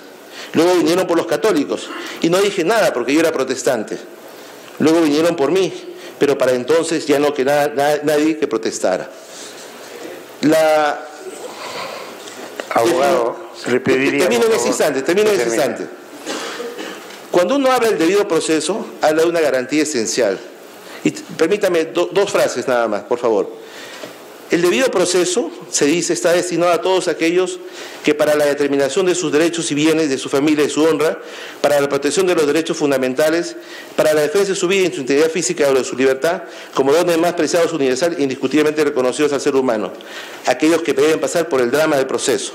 Luego 0.53 0.75
vinieron 0.75 1.07
por 1.07 1.17
los 1.17 1.27
católicos 1.27 1.89
y 2.21 2.29
no 2.29 2.39
dije 2.39 2.63
nada 2.63 2.93
porque 2.93 3.13
yo 3.13 3.19
era 3.19 3.31
protestante. 3.31 3.97
Luego 4.79 5.01
vinieron 5.01 5.35
por 5.35 5.51
mí 5.51 5.71
pero 6.19 6.37
para 6.37 6.51
entonces 6.51 7.07
ya 7.07 7.17
no 7.19 7.33
quedaba 7.33 7.73
nadie 8.03 8.37
que 8.37 8.47
protestara. 8.47 9.09
La... 10.41 11.05
Abogado, 12.71 13.35
le 13.67 13.79
pediría... 13.79 14.27
Termino 14.27 14.45
en 14.45 14.53
ese 14.53 14.67
instante, 14.67 15.01
termino 15.01 15.29
en 15.29 15.35
ese 15.39 15.47
instante. 15.49 15.87
Cuando 17.31 17.55
uno 17.55 17.71
habla 17.71 17.89
del 17.89 17.97
debido 17.97 18.27
proceso, 18.27 18.85
habla 19.01 19.23
de 19.23 19.29
una 19.29 19.39
garantía 19.39 19.83
esencial. 19.83 20.39
Y 21.03 21.11
permítame 21.11 21.85
dos 21.85 22.31
frases 22.31 22.67
nada 22.67 22.87
más, 22.87 23.03
por 23.03 23.19
favor. 23.19 23.49
El 24.51 24.63
debido 24.63 24.89
proceso, 24.89 25.51
se 25.69 25.85
dice, 25.85 26.13
está 26.13 26.33
destinado 26.33 26.71
a 26.71 26.81
todos 26.81 27.07
aquellos 27.07 27.59
que 28.03 28.15
para 28.15 28.33
la 28.33 28.45
determinación 28.45 29.05
de 29.05 29.13
sus 29.13 29.31
derechos 29.31 29.69
y 29.69 29.75
bienes, 29.75 30.09
de 30.09 30.17
su 30.17 30.27
familia 30.27 30.65
y 30.65 30.69
su 30.71 30.83
honra, 30.83 31.19
para 31.61 31.79
la 31.79 31.87
protección 31.87 32.25
de 32.25 32.33
los 32.33 32.47
derechos 32.47 32.75
fundamentales, 32.75 33.55
para 33.95 34.11
la 34.13 34.21
defensa 34.21 34.49
de 34.49 34.55
su 34.55 34.67
vida 34.67 34.87
y 34.87 34.91
su 34.91 35.01
integridad 35.01 35.29
física 35.29 35.69
o 35.69 35.73
de 35.75 35.83
su 35.83 35.95
libertad, 35.95 36.43
como 36.73 36.91
dones 36.91 37.19
más 37.19 37.33
preciados, 37.33 37.73
universal 37.73 38.15
e 38.17 38.23
indiscutiblemente 38.23 38.83
reconocidos 38.83 39.33
al 39.33 39.41
ser 39.41 39.55
humano, 39.55 39.93
aquellos 40.47 40.81
que 40.81 40.93
deben 40.93 41.19
pasar 41.19 41.47
por 41.47 41.61
el 41.61 41.69
drama 41.69 41.97
del 41.97 42.07
proceso, 42.07 42.53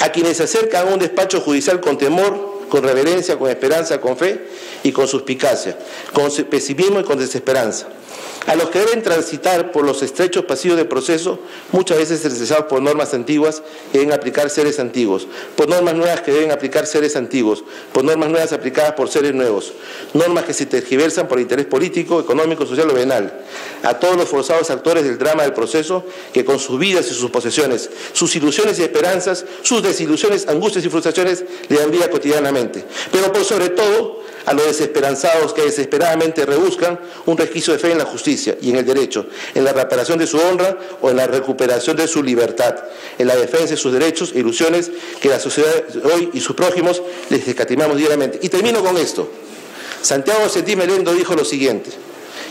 a 0.00 0.10
quienes 0.10 0.38
se 0.38 0.44
acercan 0.44 0.88
a 0.88 0.90
un 0.90 0.98
despacho 0.98 1.40
judicial 1.40 1.80
con 1.80 1.96
temor, 1.96 2.58
con 2.68 2.82
reverencia, 2.82 3.38
con 3.38 3.48
esperanza, 3.48 4.00
con 4.00 4.16
fe 4.16 4.48
y 4.82 4.90
con 4.90 5.06
suspicacia, 5.06 5.78
con 6.12 6.28
pesimismo 6.46 6.98
y 6.98 7.04
con 7.04 7.18
desesperanza 7.20 7.86
a 8.46 8.56
los 8.56 8.70
que 8.70 8.80
deben 8.80 9.02
transitar 9.02 9.70
por 9.70 9.84
los 9.84 10.02
estrechos 10.02 10.44
pasillos 10.44 10.76
del 10.76 10.88
proceso, 10.88 11.38
muchas 11.72 11.98
veces 11.98 12.22
realizados 12.24 12.66
por 12.66 12.80
normas 12.80 13.14
antiguas 13.14 13.62
que 13.92 13.98
deben 13.98 14.12
aplicar 14.12 14.50
seres 14.50 14.80
antiguos, 14.80 15.26
por 15.56 15.68
normas 15.68 15.94
nuevas 15.94 16.22
que 16.22 16.32
deben 16.32 16.50
aplicar 16.50 16.86
seres 16.86 17.16
antiguos, 17.16 17.62
por 17.92 18.02
normas 18.02 18.30
nuevas 18.30 18.52
aplicadas 18.52 18.92
por 18.92 19.08
seres 19.08 19.34
nuevos, 19.34 19.72
normas 20.14 20.44
que 20.44 20.54
se 20.54 20.66
tergiversan 20.66 21.28
por 21.28 21.38
interés 21.38 21.66
político, 21.66 22.18
económico, 22.18 22.66
social 22.66 22.90
o 22.90 22.94
venal, 22.94 23.44
a 23.82 23.98
todos 23.98 24.16
los 24.16 24.28
forzados 24.28 24.70
actores 24.70 25.04
del 25.04 25.18
drama 25.18 25.42
del 25.42 25.52
proceso 25.52 26.04
que 26.32 26.44
con 26.44 26.58
sus 26.58 26.78
vidas 26.78 27.10
y 27.10 27.14
sus 27.14 27.30
posesiones, 27.30 27.90
sus 28.12 28.34
ilusiones 28.36 28.78
y 28.78 28.82
esperanzas, 28.82 29.44
sus 29.62 29.82
desilusiones, 29.82 30.48
angustias 30.48 30.84
y 30.84 30.88
frustraciones 30.88 31.44
le 31.68 31.76
dan 31.76 31.90
vida 31.90 32.10
cotidianamente, 32.10 32.84
pero 33.12 33.32
por 33.32 33.44
sobre 33.44 33.68
todo 33.68 34.20
a 34.46 34.54
los 34.54 34.66
desesperanzados 34.66 35.52
que 35.52 35.62
desesperadamente 35.62 36.46
rebuscan 36.46 36.98
un 37.26 37.36
resquicio 37.36 37.72
de 37.72 37.78
fe 37.78 37.92
en 37.92 37.98
la 37.98 38.04
justicia 38.04 38.56
y 38.60 38.70
en 38.70 38.76
el 38.76 38.86
derecho, 38.86 39.26
en 39.54 39.64
la 39.64 39.72
reparación 39.72 40.18
de 40.18 40.26
su 40.26 40.38
honra 40.38 40.78
o 41.00 41.10
en 41.10 41.16
la 41.16 41.26
recuperación 41.26 41.96
de 41.96 42.08
su 42.08 42.22
libertad, 42.22 42.76
en 43.18 43.26
la 43.26 43.36
defensa 43.36 43.70
de 43.70 43.76
sus 43.76 43.92
derechos 43.92 44.32
e 44.34 44.40
ilusiones 44.40 44.90
que 45.20 45.28
la 45.28 45.40
sociedad 45.40 45.84
hoy 46.04 46.30
y 46.32 46.40
sus 46.40 46.56
prójimos 46.56 47.02
les 47.28 47.46
descatimamos 47.46 47.96
diariamente. 47.96 48.38
Y 48.42 48.48
termino 48.48 48.82
con 48.82 48.96
esto. 48.96 49.30
Santiago 50.02 50.48
Sentí 50.48 50.76
Melendo 50.76 51.12
dijo 51.12 51.34
lo 51.34 51.44
siguiente, 51.44 51.90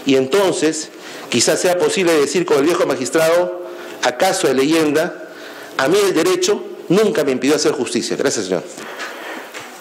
y 0.05 0.15
entonces 0.15 0.89
quizás 1.29 1.59
sea 1.59 1.77
posible 1.79 2.13
decir 2.13 2.45
con 2.45 2.57
el 2.57 2.63
viejo 2.63 2.85
magistrado, 2.85 3.65
acaso 4.03 4.47
de 4.47 4.53
leyenda, 4.53 5.29
a 5.77 5.87
mí 5.87 5.97
el 6.03 6.13
derecho 6.13 6.63
nunca 6.89 7.23
me 7.23 7.31
impidió 7.31 7.55
hacer 7.55 7.71
justicia. 7.71 8.15
Gracias, 8.15 8.45
señor. 8.45 8.63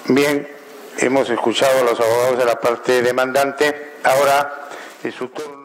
Bien, 0.06 0.48
Hemos 1.00 1.30
escuchado 1.30 1.78
a 1.78 1.84
los 1.84 2.00
abogados 2.00 2.38
de 2.38 2.44
la 2.44 2.58
parte 2.58 3.02
demandante. 3.02 3.98
Ahora 4.02 4.68
es 5.04 5.14
su 5.14 5.28
turno. 5.28 5.57